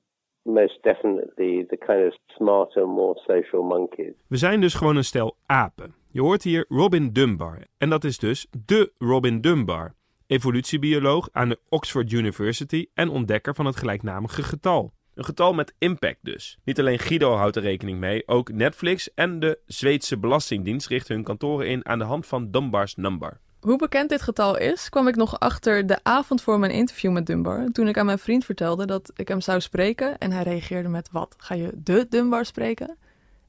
most 0.47 0.83
definitely 0.83 1.65
the 1.65 1.77
kind 1.77 2.07
of 2.07 2.17
smarter, 2.27 2.87
more 2.87 3.19
social 3.27 3.63
monkeys. 3.63 4.13
We 4.27 4.37
zijn 4.37 4.61
dus 4.61 4.73
gewoon 4.73 4.95
een 4.95 5.03
stel 5.03 5.35
apen. 5.45 5.95
Je 6.11 6.21
hoort 6.21 6.43
hier 6.43 6.65
Robin 6.69 7.13
Dunbar. 7.13 7.57
En 7.77 7.89
dat 7.89 8.03
is 8.03 8.17
dus 8.17 8.47
de 8.65 8.91
Robin 8.97 9.41
Dunbar, 9.41 9.93
evolutiebioloog 10.27 11.29
aan 11.31 11.49
de 11.49 11.59
Oxford 11.69 12.11
University 12.11 12.85
en 12.93 13.09
ontdekker 13.09 13.55
van 13.55 13.65
het 13.65 13.75
gelijknamige 13.75 14.43
getal. 14.43 14.93
Een 15.13 15.25
getal 15.25 15.53
met 15.53 15.73
impact 15.77 16.19
dus. 16.21 16.57
Niet 16.63 16.79
alleen 16.79 16.99
Guido 16.99 17.31
houdt 17.31 17.55
er 17.55 17.61
rekening 17.61 17.99
mee, 17.99 18.27
ook 18.27 18.51
Netflix 18.51 19.13
en 19.13 19.39
de 19.39 19.59
Zweedse 19.65 20.19
Belastingdienst 20.19 20.87
richten 20.87 21.15
hun 21.15 21.23
kantoren 21.23 21.67
in 21.67 21.85
aan 21.85 21.99
de 21.99 22.05
hand 22.05 22.27
van 22.27 22.51
Dunbar's 22.51 22.95
number. 22.95 23.39
Hoe 23.61 23.77
bekend 23.77 24.09
dit 24.09 24.21
getal 24.21 24.57
is, 24.57 24.89
kwam 24.89 25.07
ik 25.07 25.15
nog 25.15 25.39
achter 25.39 25.87
de 25.87 25.99
avond 26.03 26.41
voor 26.41 26.59
mijn 26.59 26.71
interview 26.71 27.11
met 27.11 27.25
Dunbar. 27.25 27.67
Toen 27.71 27.87
ik 27.87 27.97
aan 27.97 28.05
mijn 28.05 28.17
vriend 28.17 28.45
vertelde 28.45 28.85
dat 28.85 29.11
ik 29.15 29.27
hem 29.27 29.41
zou 29.41 29.59
spreken. 29.59 30.17
En 30.17 30.31
hij 30.31 30.43
reageerde 30.43 30.89
met: 30.89 31.09
Wat? 31.11 31.35
Ga 31.37 31.55
je 31.55 31.71
de 31.73 32.05
Dunbar 32.09 32.45
spreken? 32.45 32.97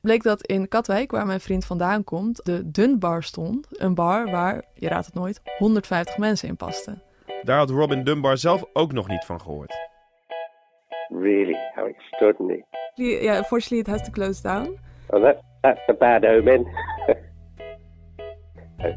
Bleek 0.00 0.23
dat 0.23 0.47
in 0.47 0.69
Katwijk, 0.69 1.11
waar 1.11 1.27
mijn 1.27 1.41
vriend 1.41 1.65
vandaan 1.65 2.05
komt, 2.05 2.45
de 2.45 2.71
Dunbar 2.71 3.23
stond. 3.23 3.67
Een 3.71 3.95
bar 3.95 4.31
waar, 4.31 4.65
je 4.75 4.88
raadt 4.88 5.07
het 5.07 5.15
nooit, 5.15 5.41
150 5.59 6.19
mensen 6.19 6.49
in 6.49 6.57
pasten. 6.57 7.03
Daar 7.43 7.59
had 7.59 7.71
Robin 7.71 8.05
Dunbar 8.05 8.38
zelf 8.38 8.65
ook 8.73 8.93
nog 8.93 9.09
niet 9.09 9.25
van 9.25 9.41
gehoord. 9.41 9.75
Really, 11.09 11.57
how 11.75 11.87
extraordinary. 11.87 12.65
Yeah, 12.95 13.37
unfortunately, 13.37 13.79
it 13.79 13.87
has 13.87 14.03
to 14.03 14.11
close 14.11 14.43
down. 14.43 14.79
Oh, 15.07 15.23
that, 15.23 15.37
that's 15.61 15.88
a 15.88 15.95
bad 15.95 16.25
omen. 16.25 16.67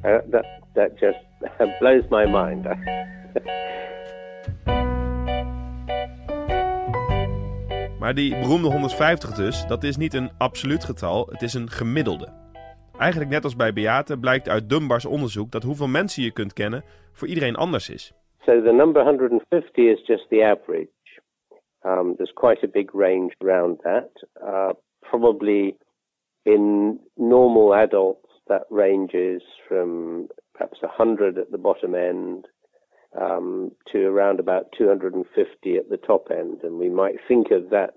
Uh, 0.03 0.31
that, 0.31 0.45
that 0.74 0.91
just 1.00 1.19
blows 1.79 2.07
my 2.10 2.25
mind. 2.25 2.65
Maar 8.00 8.13
die 8.13 8.39
beroemde 8.39 8.69
150 8.71 9.33
dus, 9.33 9.67
dat 9.67 9.83
is 9.83 9.98
niet 9.98 10.13
een 10.13 10.31
absoluut 10.38 10.83
getal, 10.83 11.27
het 11.29 11.41
is 11.41 11.53
een 11.53 11.69
gemiddelde. 11.69 12.27
Eigenlijk 12.98 13.31
net 13.31 13.43
als 13.43 13.55
bij 13.55 13.74
Beate 13.74 14.17
blijkt 14.17 14.50
uit 14.50 14.69
Dunbars 14.69 15.05
onderzoek 15.05 15.51
dat 15.51 15.63
hoeveel 15.63 15.88
mensen 15.88 16.24
je 16.24 16.31
kunt 16.31 16.53
kennen 16.53 16.83
voor 17.12 17.27
iedereen 17.27 17.55
anders 17.55 17.89
is. 17.89 18.13
So 18.45 18.62
the 18.62 18.71
number 18.71 19.03
150 19.03 19.86
is 19.86 20.07
just 20.07 20.29
the 20.29 20.43
average. 20.45 20.89
Um, 21.86 22.15
there's 22.15 22.33
quite 22.33 22.65
a 22.65 22.69
big 22.71 22.89
range 22.93 23.36
around 23.38 23.81
that. 23.81 24.27
Uh, 24.41 24.69
probably 25.00 25.75
in 26.43 27.00
normal 27.15 27.75
adults, 27.75 28.21
that 28.51 28.65
ranges 28.70 29.41
from 29.67 30.27
perhaps 30.53 30.79
100 30.81 31.38
at 31.38 31.51
the 31.51 31.58
bottom 31.58 31.96
end 31.96 32.48
um, 33.25 33.72
to 33.91 33.98
around 34.13 34.39
about 34.39 34.65
250 34.77 35.77
at 35.77 35.89
the 35.89 35.98
top 35.98 36.29
end. 36.29 36.63
And 36.63 36.77
we 36.77 36.89
might 36.89 37.17
think 37.27 37.51
of 37.51 37.70
that, 37.70 37.93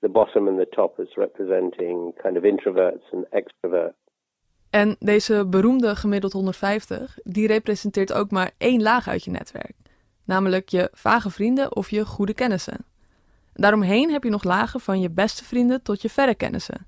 the 0.00 0.08
bottom 0.08 0.48
and 0.48 0.58
the 0.58 0.68
top, 0.80 0.98
as 1.00 1.16
representing 1.16 2.12
kind 2.22 2.36
of 2.36 2.44
introverts 2.44 3.06
and 3.12 3.24
extroverts. 3.30 4.02
En 4.70 4.96
deze 4.98 5.46
beroemde 5.46 5.96
gemiddeld 5.96 6.32
150, 6.32 7.18
die 7.22 7.46
representeert 7.46 8.12
ook 8.12 8.30
maar 8.30 8.50
één 8.58 8.82
laag 8.82 9.08
uit 9.08 9.24
je 9.24 9.30
netwerk. 9.30 9.72
Namelijk 10.24 10.68
je 10.68 10.88
vage 10.92 11.30
vrienden 11.30 11.76
of 11.76 11.90
je 11.90 12.04
goede 12.04 12.34
kennissen. 12.34 12.84
Daaromheen 13.52 14.10
heb 14.10 14.24
je 14.24 14.30
nog 14.30 14.44
lagen 14.44 14.80
van 14.80 15.00
je 15.00 15.10
beste 15.10 15.44
vrienden 15.44 15.82
tot 15.82 16.02
je 16.02 16.10
verre 16.10 16.34
kennissen. 16.34 16.86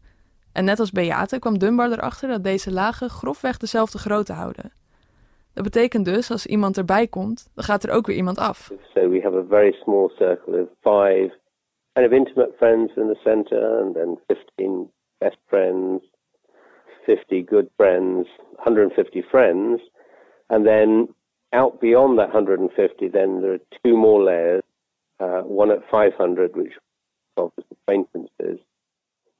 En 0.56 0.64
net 0.64 0.80
als 0.80 0.90
Beate 0.90 1.38
kwam 1.38 1.58
Dunbar 1.58 1.90
erachter 1.92 2.28
dat 2.28 2.44
deze 2.44 2.72
lagen 2.72 3.10
grofweg 3.10 3.56
dezelfde 3.56 3.98
grootte 3.98 4.32
houden. 4.32 4.72
Dat 5.54 5.64
betekent 5.64 6.04
dus, 6.04 6.30
als 6.30 6.46
iemand 6.46 6.76
erbij 6.76 7.06
komt, 7.06 7.50
dan 7.54 7.64
gaat 7.64 7.82
er 7.82 7.90
ook 7.90 8.06
weer 8.06 8.16
iemand 8.16 8.38
af. 8.38 8.72
So 8.94 9.08
we 9.08 9.20
have 9.22 9.36
a 9.36 9.44
very 9.48 9.72
small 9.72 10.08
circle 10.08 10.60
of 10.60 10.68
five 10.80 11.38
kind 11.92 12.06
of 12.06 12.12
intimate 12.12 12.52
friends 12.56 12.96
in 12.96 13.06
the 13.06 13.18
center, 13.24 13.80
and 13.80 13.94
then 13.94 14.18
15 14.26 14.90
best 15.18 15.38
friends, 15.46 16.04
50 17.04 17.44
good 17.48 17.68
friends, 17.76 18.28
150 18.56 19.22
friends. 19.22 19.90
And 20.46 20.64
then 20.64 21.14
out 21.48 21.80
beyond 21.80 22.18
that 22.18 22.32
150, 22.32 23.08
then 23.08 23.40
there 23.40 23.52
are 23.52 23.66
two 23.84 23.96
more 23.96 24.22
layers, 24.22 24.62
uh, 25.18 25.42
one 25.42 25.72
at 25.72 25.82
500, 25.90 26.56
which 26.56 26.72
covers 27.34 27.64
acquaintances. 27.70 28.58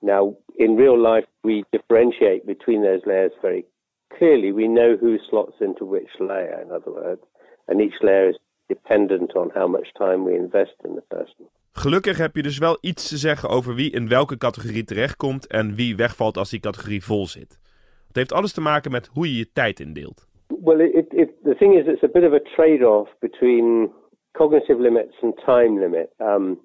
Now, 0.00 0.36
in 0.54 0.76
real 0.76 0.98
life, 0.98 1.26
we 1.42 1.64
differentiate 1.70 2.44
between 2.44 2.82
those 2.82 3.00
layers 3.04 3.32
very 3.40 3.64
clearly. 4.08 4.52
We 4.52 4.66
know 4.66 4.96
who 5.00 5.18
slots 5.18 5.60
into 5.60 5.84
which 5.84 6.10
layer, 6.18 6.60
in 6.60 6.70
other 6.70 6.92
words, 6.92 7.22
and 7.66 7.80
each 7.80 8.00
layer 8.00 8.28
is 8.28 8.38
dependent 8.68 9.34
on 9.34 9.50
how 9.54 9.68
much 9.68 9.92
time 9.92 10.24
we 10.24 10.34
invest 10.34 10.74
in 10.84 10.94
the 10.94 11.02
person. 11.08 11.48
Gelukkig 11.72 12.18
heb 12.18 12.36
je 12.36 12.42
dus 12.42 12.58
wel 12.58 12.78
iets 12.80 13.08
te 13.08 13.16
zeggen 13.16 13.48
over 13.48 13.74
wie 13.74 13.90
in 13.90 14.08
welke 14.08 14.36
categorie 14.36 14.84
terechtkomt 14.84 15.46
en 15.46 15.74
wie 15.74 15.96
wegvalt 15.96 16.36
als 16.36 16.50
die 16.50 16.60
categorie 16.60 17.04
vol 17.04 17.26
zit. 17.26 17.58
Het 18.06 18.16
heeft 18.16 18.32
alles 18.32 18.52
te 18.52 18.60
maken 18.60 18.90
met 18.90 19.06
hoe 19.12 19.26
je 19.26 19.36
je 19.36 19.52
tijd 19.52 19.80
indeelt. 19.80 20.26
Well, 20.62 20.80
it, 20.80 21.12
it, 21.12 21.30
the 21.42 21.54
thing 21.54 21.74
is, 21.74 21.86
it's 21.86 22.02
a 22.02 22.08
bit 22.08 22.24
of 22.24 22.32
a 22.32 22.40
trade-off 22.54 23.08
between 23.18 23.92
cognitive 24.32 24.80
limits 24.80 25.14
and 25.22 25.36
time 25.36 25.80
limit. 25.80 26.08
Um, 26.18 26.60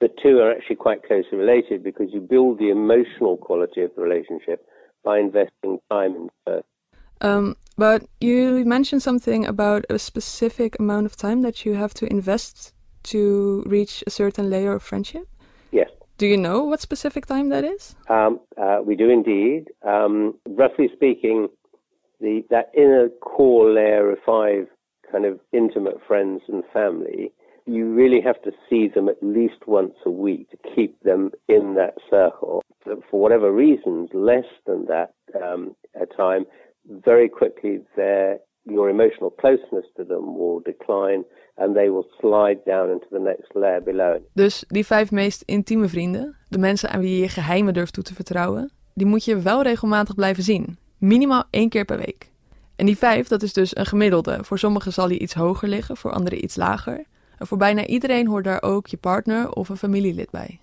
the 0.00 0.08
two 0.22 0.38
are 0.38 0.50
actually 0.50 0.76
quite 0.76 1.02
closely 1.04 1.36
related 1.38 1.82
because 1.82 2.08
you 2.12 2.20
build 2.20 2.58
the 2.58 2.70
emotional 2.70 3.36
quality 3.36 3.82
of 3.82 3.90
the 3.94 4.02
relationship 4.02 4.66
by 5.04 5.18
investing 5.18 5.78
time 5.90 6.14
in 6.14 6.28
first. 6.46 6.66
Um, 7.20 7.56
but 7.76 8.04
you 8.20 8.64
mentioned 8.64 9.02
something 9.02 9.44
about 9.46 9.84
a 9.90 9.98
specific 9.98 10.78
amount 10.78 11.06
of 11.06 11.16
time 11.16 11.42
that 11.42 11.66
you 11.66 11.74
have 11.74 11.92
to 11.94 12.06
invest 12.10 12.72
to 13.04 13.62
reach 13.66 14.02
a 14.06 14.10
certain 14.10 14.50
layer 14.50 14.72
of 14.72 14.82
friendship. 14.82 15.28
Yes. 15.70 15.90
Do 16.18 16.26
you 16.26 16.36
know 16.36 16.64
what 16.64 16.80
specific 16.80 17.26
time 17.26 17.48
that 17.50 17.64
is? 17.64 17.94
Um, 18.08 18.40
uh, 18.60 18.80
we 18.84 18.96
do 18.96 19.08
indeed. 19.08 19.68
Um, 19.86 20.34
roughly 20.48 20.90
speaking, 20.94 21.48
the 22.20 22.44
that 22.50 22.70
inner 22.76 23.08
core 23.22 23.70
layer 23.70 24.10
of 24.12 24.18
five 24.24 24.66
kind 25.10 25.24
of 25.24 25.40
intimate 25.52 25.98
friends 26.06 26.42
and 26.48 26.62
family, 26.72 27.32
you 27.70 27.84
really 28.00 28.20
have 28.20 28.40
to 28.42 28.52
see 28.68 28.88
them 28.94 29.08
at 29.08 29.20
least 29.22 29.60
once 29.66 29.96
a 30.04 30.10
week 30.10 30.50
to 30.50 30.58
keep 30.74 30.92
them 31.02 31.30
in 31.46 31.74
that 31.74 31.94
circle. 32.10 32.62
For 32.84 33.20
whatever 33.20 33.52
reasons, 33.52 34.10
less 34.12 34.50
than 34.64 34.86
that 34.86 35.10
um, 35.34 35.76
time, 36.16 36.46
very 37.04 37.28
quickly 37.28 37.80
their 37.96 38.40
your 38.62 38.90
emotional 38.90 39.30
closeness 39.30 39.86
to 39.96 40.04
them 40.04 40.36
will 40.38 40.60
decline 40.64 41.24
and 41.56 41.74
they 41.74 41.88
will 41.90 42.06
slide 42.20 42.60
down 42.64 42.90
into 42.90 43.06
the 43.10 43.18
next 43.18 43.54
layer 43.54 43.82
below. 43.82 44.18
Dus 44.32 44.64
die 44.68 44.86
vijf 44.86 45.10
meest 45.10 45.42
intieme 45.42 45.88
vrienden, 45.88 46.36
de 46.48 46.58
mensen 46.58 46.90
aan 46.90 47.00
wie 47.00 47.14
je 47.14 47.20
je 47.22 47.28
geheimen 47.28 47.74
durft 47.74 47.92
toe 47.92 48.04
te 48.04 48.14
vertrouwen, 48.14 48.72
die 48.94 49.06
moet 49.06 49.24
je 49.24 49.40
wel 49.40 49.62
regelmatig 49.62 50.14
blijven 50.14 50.42
zien. 50.42 50.78
Minimaal 50.98 51.44
één 51.50 51.68
keer 51.68 51.84
per 51.84 51.96
week. 51.96 52.30
En 52.76 52.86
die 52.86 52.98
vijf, 52.98 53.28
dat 53.28 53.42
is 53.42 53.52
dus 53.52 53.76
een 53.76 53.86
gemiddelde. 53.86 54.44
Voor 54.44 54.58
sommigen 54.58 54.92
zal 54.92 55.08
die 55.08 55.18
iets 55.18 55.34
hoger 55.34 55.68
liggen, 55.68 55.96
voor 55.96 56.12
anderen 56.12 56.44
iets 56.44 56.56
lager. 56.56 57.04
Voor 57.42 57.58
bijna 57.58 57.86
iedereen 57.86 58.26
hoort 58.26 58.44
daar 58.44 58.62
ook 58.62 58.86
je 58.86 58.96
partner 58.96 59.52
of 59.52 59.68
een 59.68 59.76
familielid 59.76 60.30
bij. 60.30 60.60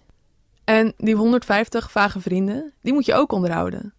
En 0.63 0.93
die 0.97 1.15
150 1.15 1.91
vage 1.91 2.19
vrienden, 2.19 2.73
die 2.81 2.93
moet 2.93 3.05
je 3.05 3.13
ook 3.13 3.31
onderhouden. 3.31 3.93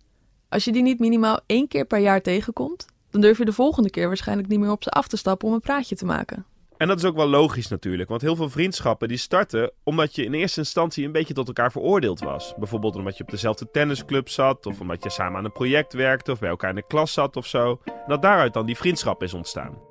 Als 0.49 0.65
je 0.65 0.73
die 0.73 0.83
niet 0.83 0.99
minimaal 0.99 1.41
één 1.47 1.69
keer 1.69 1.85
per 1.85 1.99
jaar 1.99 2.23
tegenkomt, 2.23 2.87
dan 3.11 3.21
durf 3.21 3.39
je 3.39 3.45
de 3.45 3.53
volgende 3.53 3.91
keer 3.91 4.07
waarschijnlijk 4.07 4.49
niet 4.49 4.59
meer 4.59 4.71
op 4.71 4.83
ze 4.83 4.91
af 4.91 5.09
te 5.09 5.17
stappen 5.17 5.49
om 5.49 5.55
een 5.55 5.61
praatje 5.61 5.97
te 5.97 6.05
maken. 6.05 6.45
En 6.77 6.89
dat 6.89 6.99
is 6.99 7.05
ook 7.05 7.17
wel 7.17 7.29
logisch 7.29 7.69
natuurlijk, 7.69 8.09
want 8.09 8.21
heel 8.21 8.37
veel 8.37 8.49
vriendschappen 8.49 9.09
die 9.09 9.17
starten 9.17 9.71
omdat 9.83 10.15
je 10.15 10.25
in 10.25 10.35
eerste 10.35 10.61
instantie 10.61 11.05
een 11.05 11.13
beetje 11.13 11.35
tot 11.35 11.47
elkaar 11.47 11.73
veroordeeld 11.73 12.21
was. 12.21 12.55
Bijvoorbeeld 12.59 12.97
omdat 12.97 13.17
je 13.17 13.23
op 13.23 13.31
dezelfde 13.31 13.71
tennisclub 13.71 14.29
zat, 14.29 14.67
of 14.67 14.81
omdat 14.81 15.03
je 15.03 15.11
samen 15.11 15.39
aan 15.39 15.45
een 15.45 15.53
project 15.53 15.93
werkte, 15.93 16.33
of 16.33 16.39
bij 16.39 16.49
elkaar 16.49 16.71
in 16.71 16.77
de 16.77 16.87
klas 16.87 17.13
zat 17.13 17.37
of 17.37 17.47
zo. 17.47 17.81
Dat 18.07 18.23
daaruit 18.23 18.53
dan 18.55 18.67
die 18.67 18.77
vriendschap 18.77 19.23
is 19.23 19.35
ontstaan. 19.35 19.88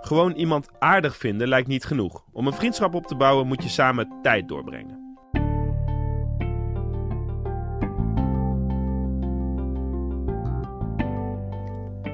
Gewoon 0.00 0.32
iemand 0.32 0.68
aardig 0.78 1.16
vinden 1.16 1.48
lijkt 1.48 1.68
niet 1.68 1.84
genoeg. 1.84 2.24
Om 2.32 2.46
een 2.46 2.52
vriendschap 2.52 2.94
op 2.94 3.06
te 3.06 3.16
bouwen 3.16 3.46
moet 3.46 3.62
je 3.62 3.68
samen 3.68 4.08
tijd 4.22 4.48
doorbrengen. 4.48 5.06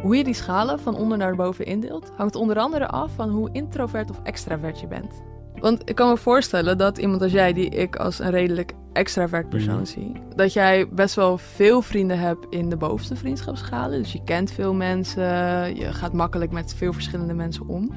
Hoe 0.02 0.16
je 0.16 0.24
die 0.24 0.34
schalen 0.34 0.80
van 0.80 0.96
onder 0.96 1.18
naar 1.18 1.36
boven 1.36 1.66
indeelt, 1.66 2.12
hangt 2.16 2.34
onder 2.34 2.56
andere 2.56 2.86
af 2.86 3.14
van 3.14 3.30
hoe 3.30 3.48
introvert 3.52 4.10
of 4.10 4.20
extravert 4.22 4.80
je 4.80 4.86
bent. 4.86 5.22
Want 5.54 5.88
ik 5.88 5.94
kan 5.94 6.08
me 6.08 6.16
voorstellen 6.16 6.78
dat 6.78 6.98
iemand 6.98 7.22
als 7.22 7.32
jij, 7.32 7.52
die 7.52 7.68
ik 7.68 7.96
als 7.96 8.18
een 8.18 8.30
redelijk 8.30 8.72
extravert 8.94 9.48
persoon 9.48 9.74
Mhm. 9.74 9.84
zie, 9.84 10.12
dat 10.36 10.52
jij 10.52 10.88
best 10.88 11.14
wel 11.14 11.38
veel 11.38 11.82
vrienden 11.82 12.18
hebt 12.18 12.46
in 12.50 12.68
de 12.68 12.76
bovenste 12.76 13.16
vriendschapsschalen. 13.16 13.98
Dus 14.02 14.12
je 14.12 14.24
kent 14.24 14.50
veel 14.52 14.74
mensen, 14.74 15.22
je 15.76 15.92
gaat 15.92 16.12
makkelijk 16.12 16.50
met 16.52 16.74
veel 16.74 16.92
verschillende 16.92 17.34
mensen 17.34 17.66
om. 17.68 17.90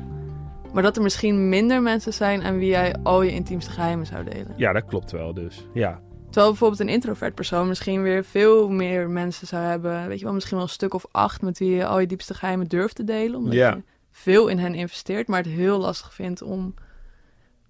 Maar 0.73 0.83
dat 0.83 0.95
er 0.97 1.03
misschien 1.03 1.49
minder 1.49 1.81
mensen 1.81 2.13
zijn 2.13 2.43
aan 2.43 2.57
wie 2.57 2.69
jij 2.69 2.95
al 3.03 3.21
je 3.21 3.31
intiemste 3.31 3.71
geheimen 3.71 4.05
zou 4.05 4.23
delen. 4.23 4.53
Ja, 4.55 4.73
dat 4.73 4.85
klopt 4.85 5.11
wel 5.11 5.33
dus. 5.33 5.67
Ja. 5.73 5.99
Terwijl 6.25 6.47
bijvoorbeeld 6.49 6.79
een 6.81 6.89
introvert 6.89 7.35
persoon 7.35 7.67
misschien 7.67 8.01
weer 8.01 8.23
veel 8.23 8.69
meer 8.69 9.09
mensen 9.09 9.47
zou 9.47 9.63
hebben. 9.63 10.07
Weet 10.07 10.19
je 10.19 10.25
wel, 10.25 10.33
misschien 10.33 10.55
wel 10.57 10.65
een 10.65 10.71
stuk 10.71 10.93
of 10.93 11.05
acht 11.11 11.41
met 11.41 11.57
wie 11.57 11.69
je 11.75 11.85
al 11.85 11.99
je 11.99 12.07
diepste 12.07 12.33
geheimen 12.33 12.67
durft 12.67 12.95
te 12.95 13.03
delen. 13.03 13.37
Omdat 13.37 13.53
Ja. 13.53 13.69
je 13.75 13.83
veel 14.11 14.47
in 14.47 14.57
hen 14.57 14.73
investeert, 14.75 15.27
maar 15.27 15.43
het 15.43 15.47
heel 15.51 15.79
lastig 15.79 16.13
vindt 16.13 16.41
om 16.41 16.73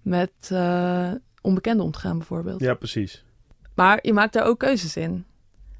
met 0.02 0.32
uh, 0.52 1.10
onbekenden 1.42 1.84
om 1.84 1.92
te 1.92 1.98
gaan, 1.98 2.16
bijvoorbeeld. 2.16 2.60
Ja, 2.60 2.74
precies. 2.74 3.24
Maar 3.74 3.98
je 4.02 4.12
maakt 4.12 4.32
daar 4.32 4.46
ook 4.46 4.58
keuzes 4.58 4.96
in. 4.96 5.24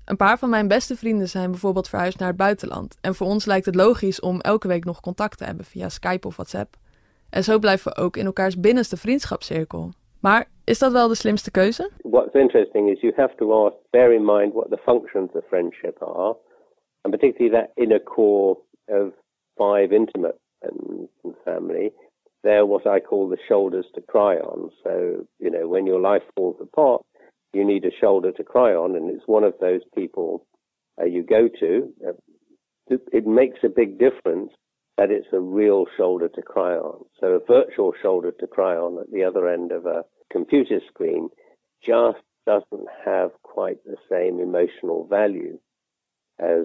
Een 0.04 0.16
paar 0.16 0.38
van 0.38 0.50
mijn 0.50 0.68
beste 0.68 0.96
vrienden 0.96 1.28
zijn 1.28 1.50
bijvoorbeeld 1.50 1.88
verhuisd 1.88 2.18
naar 2.18 2.28
het 2.28 2.36
buitenland. 2.36 2.98
En 3.00 3.14
voor 3.14 3.26
ons 3.26 3.46
lijkt 3.46 3.66
het 3.66 3.74
logisch 3.74 4.20
om 4.20 4.40
elke 4.40 4.68
week 4.68 4.84
nog 4.84 5.00
contact 5.00 5.38
te 5.38 5.44
hebben 5.44 5.64
via 5.64 5.88
Skype 5.88 6.26
of 6.26 6.36
WhatsApp. 6.36 6.76
En 7.30 7.44
zo 7.44 7.58
blijven 7.58 7.92
we 7.92 8.00
ook 8.00 8.16
in 8.16 8.26
elkaars 8.26 8.60
binnenste 8.60 8.96
vriendschapscirkel. 8.96 9.90
Maar 10.20 10.48
is 10.64 10.78
dat 10.78 10.92
wel 10.92 11.08
de 11.08 11.14
slimste 11.14 11.50
keuze? 11.50 11.90
What's 12.02 12.34
interesting 12.34 12.90
is 12.90 13.00
you 13.00 13.12
have 13.16 13.34
to 13.36 13.66
ask, 13.66 13.76
bear 13.90 14.12
in 14.12 14.24
mind 14.24 14.52
what 14.52 14.70
the 14.70 14.78
functions 14.84 15.30
of 15.32 15.44
friendship 15.48 16.02
are. 16.02 16.36
And 17.00 17.18
particularly 17.18 17.60
that 17.60 17.70
inner 17.74 18.02
core 18.02 18.58
of 18.86 19.12
five 19.56 19.94
intimate 19.94 20.36
friends 20.58 21.10
and 21.22 21.34
family. 21.44 21.92
They're 22.44 22.66
what 22.66 22.86
I 22.86 23.00
call 23.00 23.28
the 23.28 23.38
shoulders 23.48 23.86
to 23.94 24.00
cry 24.00 24.36
on. 24.36 24.70
So, 24.84 25.26
you 25.38 25.50
know, 25.50 25.66
when 25.68 25.86
your 25.86 26.00
life 26.00 26.22
falls 26.36 26.56
apart, 26.60 27.02
you 27.52 27.64
need 27.64 27.84
a 27.84 27.90
shoulder 28.00 28.32
to 28.32 28.44
cry 28.44 28.72
on, 28.72 28.94
and 28.94 29.10
it's 29.10 29.26
one 29.26 29.44
of 29.44 29.54
those 29.60 29.80
people 29.94 30.46
uh, 31.00 31.04
you 31.06 31.22
go 31.22 31.48
to. 31.60 31.92
Uh, 32.06 32.12
it 33.12 33.26
makes 33.26 33.58
a 33.64 33.68
big 33.68 33.98
difference 33.98 34.50
that 34.96 35.10
it's 35.10 35.28
a 35.32 35.40
real 35.40 35.86
shoulder 35.96 36.28
to 36.28 36.42
cry 36.42 36.74
on. 36.74 37.04
So 37.20 37.28
a 37.28 37.46
virtual 37.46 37.92
shoulder 38.02 38.32
to 38.40 38.46
cry 38.46 38.74
on 38.74 38.98
at 39.00 39.10
the 39.12 39.24
other 39.24 39.48
end 39.48 39.72
of 39.72 39.86
a 39.86 40.04
computer 40.30 40.80
screen 40.88 41.28
just 41.84 42.18
doesn't 42.46 42.88
have 43.04 43.30
quite 43.42 43.76
the 43.84 43.96
same 44.10 44.40
emotional 44.40 45.06
value 45.06 45.58
as 46.40 46.64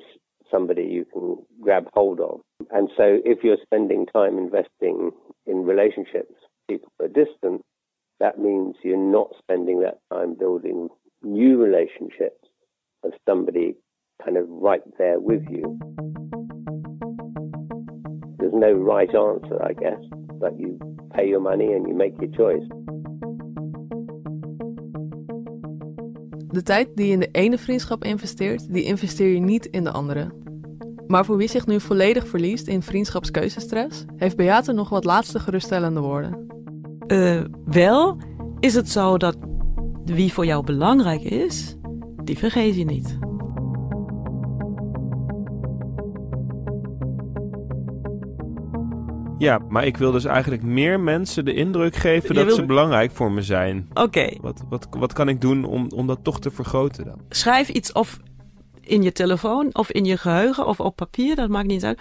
somebody 0.54 0.84
you 0.84 1.06
can 1.12 1.38
grab 1.62 1.86
hold 1.94 2.20
of. 2.20 2.40
And 2.72 2.90
so 2.96 3.20
if 3.26 3.44
you're 3.44 3.58
spending 3.64 4.06
time 4.06 4.38
investing 4.38 5.12
in 5.46 5.66
relationships, 5.66 6.34
people 6.70 6.92
are 7.02 7.08
distant, 7.08 7.62
that 8.20 8.40
means 8.40 8.76
you're 8.84 8.98
not 8.98 9.30
spending 9.40 9.82
that 9.82 9.98
time 10.12 10.36
building 10.36 10.90
new 11.24 11.62
relationships 11.62 12.48
of 13.04 13.12
somebody 13.28 13.76
kind 14.24 14.38
of 14.38 14.46
right 14.48 14.84
there 14.98 15.20
with 15.20 15.44
you. 15.50 15.80
There's 18.38 18.54
no 18.54 18.74
right 18.74 19.14
answer, 19.14 19.62
I 19.64 19.74
guess, 19.74 20.02
but 20.40 20.60
you 20.60 20.80
pay 21.16 21.28
your 21.28 21.42
money 21.42 21.74
and 21.74 21.88
you 21.88 21.96
make 21.96 22.14
your 22.22 22.32
choice. 22.32 22.68
De 26.54 26.64
tijd 26.64 26.96
die 26.96 27.08
je 27.08 27.14
in 27.14 27.20
de 27.20 27.30
ene 27.32 27.58
vriendschap 27.58 28.04
investeert, 28.04 28.74
die 28.74 28.84
investeer 28.84 29.34
je 29.34 29.40
niet 29.40 29.66
in 29.66 29.84
de 29.84 29.92
andere. 29.92 30.43
Maar 31.14 31.26
voor 31.26 31.38
wie 31.38 31.48
zich 31.48 31.66
nu 31.66 31.80
volledig 31.80 32.28
verliest 32.28 32.68
in 32.68 32.82
vriendschapskeuzestress, 32.82 34.06
heeft 34.16 34.36
Beate 34.36 34.72
nog 34.72 34.90
wat 34.90 35.04
laatste 35.04 35.40
geruststellende 35.40 36.00
woorden. 36.00 36.48
Uh, 37.08 37.42
wel 37.66 38.18
is 38.60 38.74
het 38.74 38.90
zo 38.90 39.18
dat 39.18 39.38
wie 40.06 40.34
voor 40.34 40.46
jou 40.46 40.64
belangrijk 40.64 41.22
is, 41.22 41.78
die 42.24 42.38
vergeet 42.38 42.76
je 42.76 42.86
niet. 42.86 43.18
Ja, 49.38 49.60
maar 49.70 49.86
ik 49.86 49.98
wil 49.98 50.12
dus 50.12 50.26
eigenlijk 50.26 50.64
meer 50.64 51.00
mensen 51.00 51.46
de 51.46 51.54
indruk 51.54 51.96
geven 51.96 52.36
dat 52.36 52.54
ze 52.54 52.66
belangrijk 52.66 53.12
voor 53.12 53.32
me 53.32 53.42
zijn. 53.42 53.90
Oké. 53.94 54.30
Wat, 54.42 54.64
wat, 54.70 54.88
wat 54.90 55.14
kan 55.14 55.30
ik 55.30 55.42
doen 55.42 55.66
om, 55.66 55.88
om 55.96 56.08
dat 56.08 56.20
toch 56.24 56.40
te 56.40 56.52
vergroten 56.52 57.06
dan? 57.06 57.20
Schrijf 57.30 57.70
iets 57.70 57.92
of 57.92 58.20
in 58.86 59.04
je 59.04 59.12
telefoon 59.12 59.70
of 59.72 59.92
in 59.92 60.06
je 60.06 60.18
geheugen 60.18 60.68
of 60.68 60.80
op 60.80 60.96
papier, 60.96 61.36
dat 61.36 61.50
maakt 61.50 61.68
niet 61.68 61.84
uit 61.84 62.00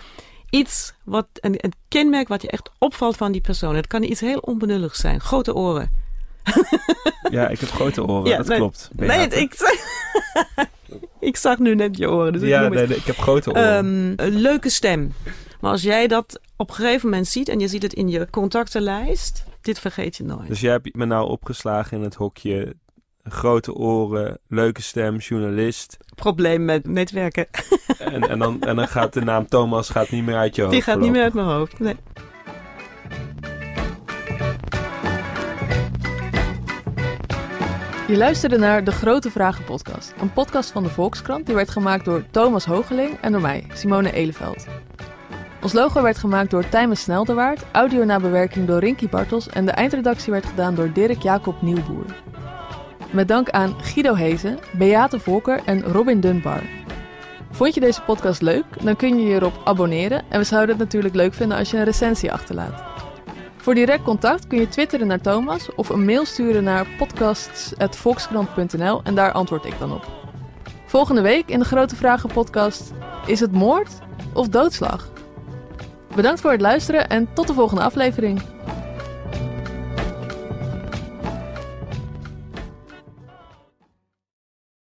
iets 0.52 0.94
wat 1.04 1.26
een, 1.34 1.54
een, 1.56 1.72
kenmerk 1.88 2.28
wat 2.28 2.42
je 2.42 2.48
echt 2.48 2.70
opvalt 2.78 3.16
van 3.16 3.32
die 3.32 3.40
persoon. 3.40 3.76
Het 3.76 3.86
kan 3.86 4.02
iets 4.02 4.20
heel 4.20 4.38
onbenulligs 4.38 5.00
zijn. 5.00 5.20
Grote 5.20 5.54
oren. 5.54 5.90
ja, 7.30 7.48
ik 7.48 7.60
heb 7.60 7.68
grote 7.68 8.06
oren, 8.06 8.36
dat 8.36 8.56
klopt. 8.56 8.90
Nee, 8.92 9.28
ik, 9.28 9.54
ik 11.20 11.36
zag 11.36 11.58
nu 11.58 11.74
net 11.74 11.96
je 11.96 12.10
oren. 12.10 12.32
Dus 12.32 12.42
ja, 12.42 12.62
ik, 12.62 12.72
nee, 12.72 12.86
ik 12.86 13.04
heb 13.04 13.18
grote 13.18 13.50
oren. 13.50 13.86
Um, 13.86 14.12
een 14.16 14.36
leuke 14.36 14.70
stem. 14.70 15.12
Maar 15.60 15.70
als 15.70 15.82
jij 15.82 16.06
dat 16.06 16.40
op 16.56 16.68
een 16.68 16.74
gegeven 16.74 17.08
moment 17.08 17.28
ziet 17.28 17.48
en 17.48 17.60
je 17.60 17.68
ziet 17.68 17.82
het 17.82 17.92
in 17.92 18.08
je 18.08 18.30
contactenlijst, 18.30 19.44
dit 19.60 19.78
vergeet 19.78 20.16
je 20.16 20.24
nooit. 20.24 20.48
Dus 20.48 20.60
jij 20.60 20.72
hebt 20.72 20.94
me 20.94 21.04
nou 21.04 21.28
opgeslagen 21.28 21.96
in 21.96 22.02
het 22.02 22.14
hokje 22.14 22.76
grote 23.22 23.74
oren, 23.74 24.38
leuke 24.48 24.82
stem, 24.82 25.16
journalist. 25.16 25.96
Probleem 26.14 26.64
met 26.64 26.86
netwerken. 26.86 27.46
En, 27.98 28.28
en, 28.28 28.38
dan, 28.38 28.60
en 28.60 28.76
dan 28.76 28.88
gaat 28.88 29.12
de 29.12 29.20
naam 29.20 29.46
Thomas 29.46 29.88
gaat 29.88 30.10
niet 30.10 30.24
meer 30.24 30.36
uit 30.36 30.54
je 30.56 30.62
hoofd. 30.62 30.74
Die 30.74 30.82
gaat 30.82 31.00
niet 31.00 31.10
meer 31.10 31.22
uit 31.22 31.34
mijn 31.34 31.46
hoofd, 31.46 31.78
nee. 31.78 31.96
Je 38.08 38.16
luisterde 38.16 38.58
naar 38.58 38.84
De 38.84 38.92
Grote 38.92 39.30
Vragen 39.30 39.64
podcast. 39.64 40.14
Een 40.20 40.32
podcast 40.32 40.70
van 40.70 40.82
de 40.82 40.88
Volkskrant 40.88 41.46
die 41.46 41.54
werd 41.54 41.70
gemaakt 41.70 42.04
door 42.04 42.24
Thomas 42.30 42.64
Hogeling 42.64 43.18
en 43.20 43.32
door 43.32 43.40
mij, 43.40 43.66
Simone 43.72 44.12
Eleveld. 44.12 44.66
Ons 45.62 45.72
logo 45.72 46.02
werd 46.02 46.18
gemaakt 46.18 46.50
door 46.50 46.68
Tijmen 46.68 46.96
Snelderwaard, 46.96 47.64
audio 47.72 48.04
na 48.04 48.20
bewerking 48.20 48.66
door 48.66 48.78
Rinky 48.78 49.08
Bartels 49.08 49.48
en 49.48 49.64
de 49.64 49.72
eindredactie 49.72 50.32
werd 50.32 50.46
gedaan 50.46 50.74
door 50.74 50.92
Dirk 50.92 51.22
Jacob 51.22 51.62
Nieuwboer. 51.62 52.06
Met 53.12 53.28
dank 53.28 53.50
aan 53.50 53.74
Guido 53.80 54.14
Hezen, 54.14 54.58
Beate 54.78 55.20
Volker 55.20 55.60
en 55.64 55.82
Robin 55.82 56.20
Dunbar. 56.20 56.62
Vond 57.50 57.74
je 57.74 57.80
deze 57.80 58.02
podcast 58.02 58.40
leuk? 58.40 58.64
Dan 58.82 58.96
kun 58.96 59.18
je 59.18 59.26
je 59.26 59.34
erop 59.34 59.60
abonneren 59.64 60.22
en 60.28 60.38
we 60.38 60.44
zouden 60.44 60.70
het 60.70 60.78
natuurlijk 60.84 61.14
leuk 61.14 61.34
vinden 61.34 61.58
als 61.58 61.70
je 61.70 61.76
een 61.76 61.84
recensie 61.84 62.32
achterlaat. 62.32 62.82
Voor 63.56 63.74
direct 63.74 64.02
contact 64.02 64.46
kun 64.46 64.58
je 64.58 64.68
twitteren 64.68 65.06
naar 65.06 65.20
Thomas 65.20 65.74
of 65.74 65.88
een 65.88 66.04
mail 66.04 66.24
sturen 66.24 66.64
naar 66.64 66.86
podcasts.volkskrant.nl 66.98 69.00
en 69.02 69.14
daar 69.14 69.32
antwoord 69.32 69.64
ik 69.64 69.78
dan 69.78 69.92
op. 69.92 70.06
Volgende 70.86 71.22
week 71.22 71.48
in 71.48 71.58
de 71.58 71.64
Grote 71.64 71.96
Vragen 71.96 72.32
podcast: 72.32 72.92
is 73.26 73.40
het 73.40 73.52
moord 73.52 73.98
of 74.32 74.48
doodslag? 74.48 75.10
Bedankt 76.14 76.40
voor 76.40 76.50
het 76.50 76.60
luisteren 76.60 77.08
en 77.08 77.28
tot 77.32 77.46
de 77.46 77.54
volgende 77.54 77.82
aflevering. 77.82 78.42